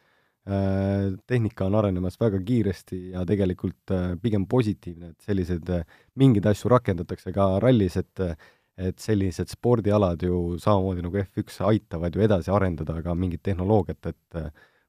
tehnika 0.45 1.65
on 1.65 1.79
arenemas 1.79 2.19
väga 2.21 2.41
kiiresti 2.45 2.99
ja 3.15 3.23
tegelikult 3.25 3.93
äh, 3.95 4.11
pigem 4.21 4.45
positiivne, 4.49 5.15
et 5.15 5.25
selliseid 5.25 5.71
äh, 5.73 5.87
mingeid 6.21 6.45
asju 6.51 6.69
rakendatakse 6.73 7.33
ka 7.33 7.55
rallis, 7.65 7.97
et 8.01 8.29
et 8.75 8.99
sellised 8.99 9.53
spordialad 9.55 10.19
ju 10.27 10.57
samamoodi 10.59 11.05
nagu 11.05 11.21
F1 11.21 11.61
aitavad 11.69 12.17
ju 12.17 12.25
edasi 12.25 12.51
arendada 12.51 12.97
ka 13.05 13.13
mingit 13.15 13.39
tehnoloogiat, 13.47 14.09
et 14.11 14.39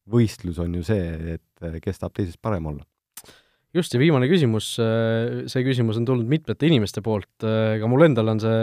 võistlus 0.10 0.58
on 0.58 0.74
ju 0.74 0.82
see, 0.88 1.36
et 1.36 1.68
kes 1.84 2.02
tahab 2.02 2.16
teisest 2.18 2.40
parem 2.42 2.66
olla. 2.66 2.82
just, 3.78 3.94
ja 3.94 4.02
viimane 4.02 4.26
küsimus, 4.26 4.72
see 4.74 5.68
küsimus 5.68 6.00
on 6.02 6.10
tulnud 6.10 6.26
mitmete 6.26 6.66
inimeste 6.66 7.06
poolt, 7.06 7.30
ka 7.46 7.92
mul 7.92 8.08
endal 8.08 8.34
on 8.34 8.42
see 8.42 8.58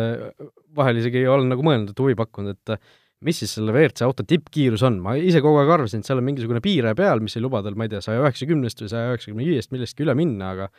vahel 0.75 0.99
isegi 0.99 1.23
olen 1.23 1.55
nagu 1.55 1.63
mõelnud, 1.71 1.95
et 1.95 2.03
huvi 2.03 2.19
pakkunud, 2.19 2.59
et 2.59 2.83
mis 3.27 3.43
siis 3.43 3.55
selle 3.57 3.75
WRC 3.75 4.05
auto 4.07 4.25
tippkiirus 4.29 4.85
on, 4.89 4.99
ma 5.05 5.17
ise 5.19 5.43
kogu 5.45 5.61
aeg 5.63 5.73
arvasin, 5.77 6.03
et 6.03 6.09
seal 6.09 6.21
on 6.21 6.27
mingisugune 6.27 6.63
piire 6.65 6.95
peal, 6.99 7.23
mis 7.25 7.37
ei 7.39 7.45
luba 7.45 7.63
tal, 7.65 7.77
ma 7.79 7.87
ei 7.87 7.93
tea, 7.93 8.03
saja 8.05 8.23
üheksakümnest 8.23 8.83
või 8.85 8.93
saja 8.93 9.13
üheksakümne 9.13 9.47
viiest 9.47 9.75
millestki 9.75 10.07
üle 10.07 10.17
minna, 10.19 10.55
aga 10.57 10.71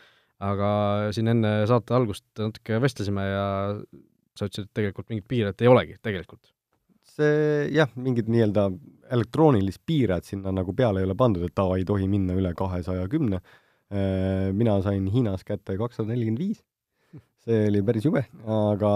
aga 0.44 0.70
siin 1.16 1.30
enne 1.32 1.52
saate 1.70 1.94
algust 1.96 2.26
natuke 2.42 2.80
vestlesime 2.84 3.24
ja 3.24 3.46
sa 4.36 4.50
ütlesid, 4.50 4.68
et 4.68 4.76
tegelikult 4.76 5.12
mingit 5.14 5.28
piiret 5.30 5.62
ei 5.64 5.70
olegi 5.72 5.96
tegelikult. 6.04 6.52
see 7.14 7.70
jah, 7.70 7.92
mingit 7.96 8.28
nii-öelda 8.32 8.68
elektroonilist 9.14 9.84
piiret 9.86 10.26
sinna 10.26 10.52
nagu 10.56 10.74
peale 10.74 11.04
ei 11.04 11.08
ole 11.08 11.16
pandud, 11.16 11.46
et 11.46 11.56
ta 11.56 11.68
ei 11.78 11.86
tohi 11.86 12.08
minna 12.10 12.34
üle 12.34 12.56
kahesaja 12.58 13.06
kümne. 13.12 13.44
Äh, 13.94 14.50
mina 14.56 14.80
sain 14.82 15.06
Hiinas 15.14 15.44
kätte 15.46 15.78
kakssada 15.78 16.10
nelikümmend 16.10 16.42
viis 16.42 16.64
see 17.44 17.68
oli 17.70 17.84
päris 17.86 18.08
jube, 18.08 18.24
aga 18.48 18.92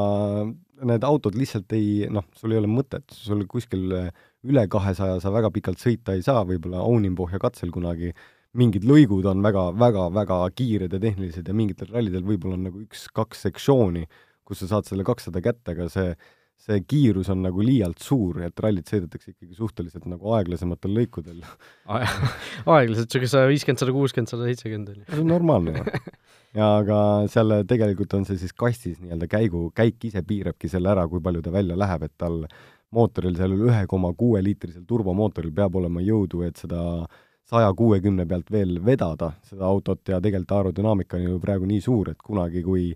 need 0.86 1.06
autod 1.08 1.36
lihtsalt 1.38 1.74
ei, 1.78 2.08
noh, 2.14 2.26
sul 2.38 2.54
ei 2.54 2.60
ole 2.62 2.70
mõtet, 2.70 3.06
sul 3.14 3.44
kuskil 3.50 3.90
üle 4.48 4.66
kahesaja 4.72 5.20
sa 5.24 5.32
väga 5.34 5.52
pikalt 5.54 5.82
sõita 5.82 6.16
ei 6.16 6.24
saa, 6.26 6.44
võib-olla 6.48 6.84
Ounimpohja 6.86 7.40
katsel 7.42 7.74
kunagi. 7.74 8.14
Mingid 8.58 8.88
lõigud 8.88 9.26
on 9.30 9.44
väga, 9.44 9.68
väga, 9.78 10.08
väga 10.16 10.38
kiired 10.58 10.94
ja 10.96 11.00
tehnilised 11.02 11.48
ja 11.50 11.54
mingitel 11.54 11.92
rallidel 11.94 12.24
võib-olla 12.26 12.58
on 12.58 12.68
nagu 12.70 12.82
üks-kaks 12.82 13.44
sektsiooni, 13.46 14.08
kus 14.48 14.64
sa 14.64 14.72
saad 14.72 14.88
selle 14.88 15.06
kakssada 15.06 15.44
kätte, 15.44 15.76
aga 15.76 15.90
see, 15.94 16.16
see 16.68 16.80
kiirus 16.90 17.30
on 17.32 17.44
nagu 17.46 17.64
liialt 17.64 18.02
suur, 18.04 18.42
et 18.44 18.64
rallit 18.64 18.90
sõidetakse 18.90 19.32
ikkagi 19.32 19.56
suhteliselt 19.56 20.08
nagu 20.10 20.34
aeglasematel 20.38 20.96
lõikudel 20.98 21.44
aeglaselt, 22.76 23.08
niisugune 23.08 23.30
sada 23.32 23.52
viiskümmend, 23.52 23.84
sada 23.84 23.94
kuuskümmend, 23.96 24.32
sada 24.32 24.50
seitsekümmend 24.50 24.94
on 24.94 25.04
ju. 25.04 25.06
see 25.12 25.22
on 25.22 25.30
normaalne 25.32 25.76
ju 25.78 25.86
ja 26.60 26.72
aga 26.82 27.00
seal 27.32 27.60
tegelikult 27.70 28.18
on 28.18 28.26
see 28.28 28.40
siis 28.42 28.56
kastis 28.58 28.98
nii-öelda 29.04 29.30
käigu, 29.32 29.68
käik 29.78 30.10
ise 30.10 30.24
piirabki 30.26 30.72
selle 30.72 30.92
ära, 30.96 31.06
kui 31.12 31.24
palju 31.24 31.46
ta 31.46 31.54
välja 31.54 31.78
läheb, 31.80 32.08
et 32.08 32.18
tal 32.18 32.44
mootoril, 32.96 33.36
sellel 33.38 33.68
ühe 33.68 33.84
koma 33.92 34.14
kuue 34.18 34.42
liitrisel 34.44 34.86
turbomootoril 34.88 35.52
peab 35.56 35.76
olema 35.76 36.04
jõudu, 36.04 36.46
et 36.48 36.60
seda 36.60 36.82
saja 37.48 37.70
kuuekümne 37.76 38.26
pealt 38.28 38.50
veel 38.52 38.78
vedada, 38.84 39.32
seda 39.48 39.68
autot, 39.68 40.02
ja 40.08 40.20
tegelikult 40.24 40.56
aerodünaamika 40.58 41.20
on 41.20 41.28
ju 41.28 41.40
praegu 41.44 41.68
nii 41.68 41.84
suur, 41.84 42.12
et 42.12 42.24
kunagi, 42.24 42.64
kui 42.64 42.90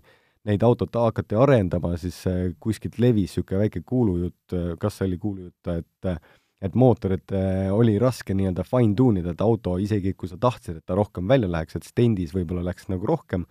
neid 0.48 0.62
autot 0.66 0.94
hakati 0.98 1.38
arendama, 1.38 1.94
siis 2.00 2.22
kuskilt 2.60 2.98
levis 2.98 3.36
niisugune 3.36 3.64
väike 3.64 3.82
kuulujutt, 3.86 4.54
kas 4.82 4.98
see 4.98 5.10
oli 5.10 5.18
kuulujutt, 5.22 5.74
et 5.76 6.16
et 6.62 6.76
mootorit 6.78 7.32
oli 7.74 7.96
raske 7.98 8.36
nii-öelda 8.38 8.62
fine 8.62 8.94
tune 8.94 9.18
ida, 9.18 9.32
et 9.34 9.40
auto, 9.42 9.74
isegi 9.82 10.12
kui 10.14 10.28
sa 10.30 10.36
tahtsid, 10.38 10.76
et 10.78 10.86
ta 10.86 10.94
rohkem 10.94 11.26
välja 11.26 11.48
läheks, 11.50 11.74
et 11.74 11.88
stendis 11.88 12.30
võib-olla 12.36 12.62
läks 12.68 12.86
nagu 12.86 13.08
rohkem, 13.10 13.42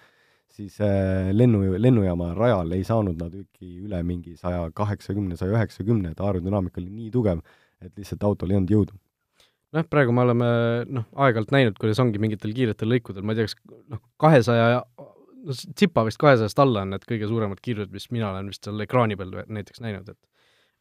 siis 0.56 0.78
äh, 0.84 1.32
lennu, 1.36 1.64
lennujaama 1.78 2.32
rajal 2.38 2.72
ei 2.76 2.84
saanud 2.88 3.20
nad 3.20 3.36
ikkagi 3.36 3.86
üle 3.86 4.02
mingi 4.08 4.36
saja 4.40 4.66
kaheksakümne, 4.76 5.38
saja 5.40 5.56
üheksakümne, 5.56 6.12
et 6.12 6.24
aerodünaamika 6.24 6.82
oli 6.82 6.92
nii 6.92 7.12
tugev, 7.14 7.42
et 7.82 7.92
lihtsalt 7.98 8.24
autol 8.28 8.52
ei 8.52 8.60
olnud 8.60 8.76
jõudu. 8.76 8.98
noh, 9.72 9.88
praegu 9.88 10.12
me 10.12 10.26
oleme 10.26 10.50
noh, 10.92 11.08
aeg-ajalt 11.16 11.54
näinud, 11.56 11.78
kuidas 11.80 12.00
ongi 12.04 12.20
mingitel 12.20 12.52
kiiretel 12.56 12.92
lõikudel, 12.92 13.24
ma 13.24 13.36
ei 13.36 13.40
tea, 13.40 13.48
kas 13.48 13.84
noh, 13.92 14.02
kahesaja 14.20 14.82
no 15.48 15.56
tsipa 15.56 16.06
vist 16.08 16.20
kahesajast 16.22 16.60
alla 16.64 16.86
on 16.86 16.94
need 16.96 17.08
kõige 17.10 17.30
suuremad 17.30 17.62
kiirused, 17.64 17.94
mis 17.94 18.10
mina 18.14 18.32
olen 18.32 18.52
vist 18.52 18.68
seal 18.68 18.84
ekraani 18.86 19.18
peal 19.20 19.34
näiteks 19.48 19.84
näinud, 19.84 20.12
et 20.14 20.20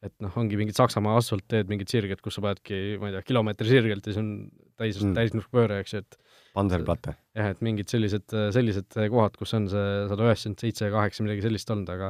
et 0.01 0.13
noh, 0.23 0.33
ongi 0.41 0.57
mingid 0.57 0.77
Saksamaa 0.77 1.13
asfaltteed, 1.19 1.69
mingid 1.69 1.91
sirged, 1.91 2.23
kus 2.25 2.37
sa 2.37 2.41
panedki, 2.41 2.77
ma 2.97 3.11
ei 3.11 3.13
tea, 3.13 3.21
kilomeetri 3.27 3.69
sirgelt 3.69 4.07
ja 4.07 4.13
siis 4.13 4.21
on 4.21 4.31
täis 4.79 4.97
mm., 4.97 5.11
täisnurkpööre, 5.17 5.77
eks 5.83 5.93
ju, 5.93 6.01
et 6.01 6.17
Panserplatte. 6.57 7.13
jah, 7.37 7.51
et 7.53 7.61
mingid 7.63 7.91
sellised, 7.91 8.33
sellised 8.55 8.97
kohad, 8.97 9.37
kus 9.37 9.53
on 9.57 9.69
see 9.71 9.91
sada 10.09 10.25
üheksakümmend 10.25 10.65
seitse 10.65 10.89
ja 10.89 10.95
kaheksa, 10.95 11.25
midagi 11.27 11.45
sellist 11.45 11.69
olnud, 11.73 11.91
aga 11.93 12.09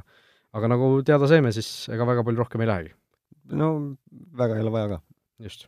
aga 0.58 0.72
nagu 0.72 0.88
teada 1.08 1.28
saime, 1.32 1.52
siis 1.56 1.68
ega 1.92 2.08
väga 2.08 2.24
palju 2.28 2.44
rohkem 2.44 2.64
ei 2.64 2.72
lähegi. 2.72 2.96
no 3.60 3.70
väga 4.40 4.58
ei 4.58 4.64
ole 4.64 4.74
vaja 4.74 4.94
ka. 4.94 5.02
just. 5.48 5.68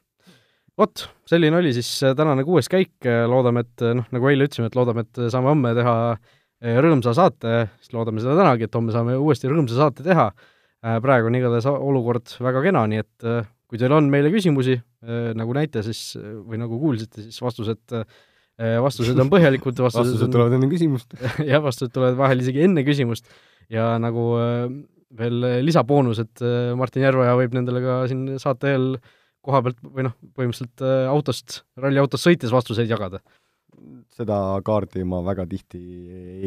vot, 0.80 1.06
selline 1.30 1.60
oli 1.60 1.74
siis 1.76 1.92
tänane 2.18 2.48
kuues 2.48 2.72
käik, 2.72 2.96
loodame, 3.30 3.68
et 3.68 3.86
noh, 4.00 4.08
nagu 4.16 4.32
eile 4.32 4.48
ütlesime, 4.48 4.72
et 4.72 4.80
loodame, 4.80 5.04
et 5.04 5.26
saame 5.28 5.52
homme 5.52 5.76
teha 5.76 5.98
eh, 6.14 6.32
rõõmsa 6.64 7.14
saate, 7.16 7.68
siis 7.84 7.94
loodame 7.96 8.22
seda 8.24 8.38
tänagi, 8.40 8.68
et 8.68 8.78
homme 8.78 8.94
saame 8.96 9.18
uuesti 9.20 9.50
rõõmsa 9.52 9.80
saate 9.80 10.06
teha. 10.06 10.30
Äh, 10.84 11.00
praegu 11.04 11.30
on 11.30 11.38
igatahes 11.40 11.68
olukord 11.72 12.36
väga 12.44 12.64
kena, 12.64 12.86
nii 12.92 13.02
et 13.04 13.28
äh, 13.28 13.50
kui 13.68 13.82
teil 13.82 13.96
on 13.96 14.10
meile 14.12 14.30
küsimusi, 14.30 14.78
nagu 15.36 15.52
näite, 15.58 15.82
siis 15.84 16.14
või 16.16 16.56
nagu 16.62 16.78
kuulsite, 16.80 17.26
siis 17.26 17.42
vastused, 17.44 17.96
vastused 18.86 19.18
on 19.20 19.32
põhjalikud, 19.34 19.76
vastused, 19.82 20.14
vastused 20.14 20.32
tulevad 20.32 20.54
enne 20.56 20.70
küsimust. 20.72 21.16
Jah, 21.50 21.60
vastused 21.60 21.92
tulevad 21.92 22.16
vahel 22.22 22.44
isegi 22.44 22.62
enne 22.64 22.86
küsimust. 22.88 23.26
Ja 23.74 23.98
nagu 24.00 24.28
veel 25.18 25.48
lisaboonus, 25.66 26.22
et 26.22 26.46
Martin 26.80 27.04
Järveoja 27.04 27.34
võib 27.42 27.58
nendele 27.58 27.82
ka 27.84 27.98
siin 28.14 28.38
saate 28.40 28.76
eel 28.78 28.88
koha 29.44 29.64
pealt 29.66 29.82
või 29.90 30.06
noh, 30.08 30.16
põhimõtteliselt 30.38 30.86
autost, 31.12 31.64
ralliautost 31.82 32.30
sõites 32.30 32.54
vastuseid 32.54 32.94
jagada 32.94 33.20
seda 34.14 34.40
kaardi 34.66 35.06
ma 35.08 35.22
väga 35.26 35.46
tihti 35.50 35.82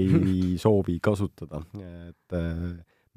ei 0.02 0.52
soovi 0.64 0.98
kasutada, 1.02 1.62
et 2.10 2.36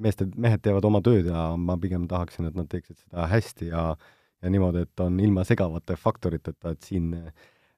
meeste, 0.00 0.26
mehed 0.36 0.62
teevad 0.64 0.86
oma 0.88 1.02
tööd 1.04 1.28
ja 1.30 1.50
ma 1.60 1.76
pigem 1.80 2.08
tahaksin, 2.10 2.48
et 2.48 2.58
nad 2.58 2.68
teeksid 2.70 2.98
seda 3.04 3.28
hästi 3.30 3.70
ja 3.72 3.92
ja 4.40 4.48
niimoodi, 4.48 4.86
et 4.86 5.00
on 5.04 5.18
ilma 5.20 5.44
segavate 5.44 5.96
faktoriteta, 6.00 6.72
et 6.72 6.86
siin 6.86 7.10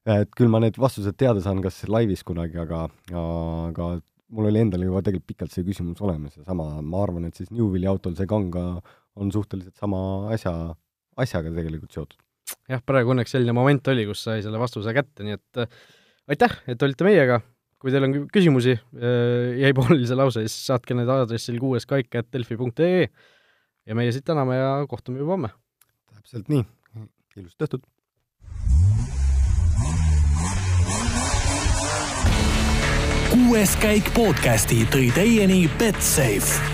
et 0.07 0.31
küll 0.35 0.51
ma 0.51 0.61
need 0.63 0.77
vastused 0.79 1.15
teada 1.19 1.43
saan, 1.43 1.61
kas 1.63 1.81
laivis 1.91 2.23
kunagi, 2.27 2.59
aga, 2.59 2.85
aga 3.13 3.89
mul 4.33 4.49
oli 4.49 4.63
endal 4.63 4.83
juba 4.85 5.03
tegelikult 5.03 5.29
pikalt 5.31 5.53
see 5.53 5.65
küsimus 5.67 6.01
olemas 6.03 6.37
ja 6.37 6.45
sama, 6.47 6.67
ma 6.81 7.01
arvan, 7.05 7.27
et 7.29 7.39
siis 7.39 7.51
Newvilli 7.53 7.89
autol 7.89 8.15
see 8.17 8.29
kanga 8.29 8.65
on 9.19 9.31
suhteliselt 9.31 9.79
sama 9.79 9.99
asja, 10.33 10.53
asjaga 11.19 11.53
tegelikult 11.53 11.95
seotud. 11.95 12.19
jah, 12.71 12.83
praegu 12.85 13.13
õnneks 13.13 13.35
selline 13.35 13.55
moment 13.55 13.91
oli, 13.93 14.07
kus 14.09 14.23
sai 14.27 14.43
selle 14.45 14.59
vastuse 14.61 14.95
kätte, 14.95 15.27
nii 15.27 15.37
et 15.37 15.63
aitäh, 16.31 16.55
et 16.67 16.83
olite 16.85 17.07
meiega, 17.07 17.39
kui 17.81 17.93
teil 17.93 18.07
on 18.07 18.15
küsimusi, 18.33 18.77
äh, 18.97 19.55
jäi 19.61 19.73
pooleli 19.75 20.07
see 20.09 20.19
lause, 20.19 20.45
siis 20.45 20.69
saatke 20.71 20.95
need 20.97 21.09
aadressil 21.11 21.59
kuueskaik.delfi.ee 21.61 23.07
ja 23.83 23.97
meie 23.97 24.13
siit 24.15 24.25
täname 24.27 24.59
ja 24.59 24.75
kohtume 24.89 25.23
juba 25.23 25.37
homme. 25.37 25.51
täpselt 26.13 26.51
nii, 26.53 26.63
ilusat 27.37 27.67
õhtut! 27.67 27.89
kuues 33.33 33.73
käik 33.81 34.13
podcasti 34.13 34.83
tõi 34.93 35.09
teieni 35.15 35.65
Betsafe 35.79 36.72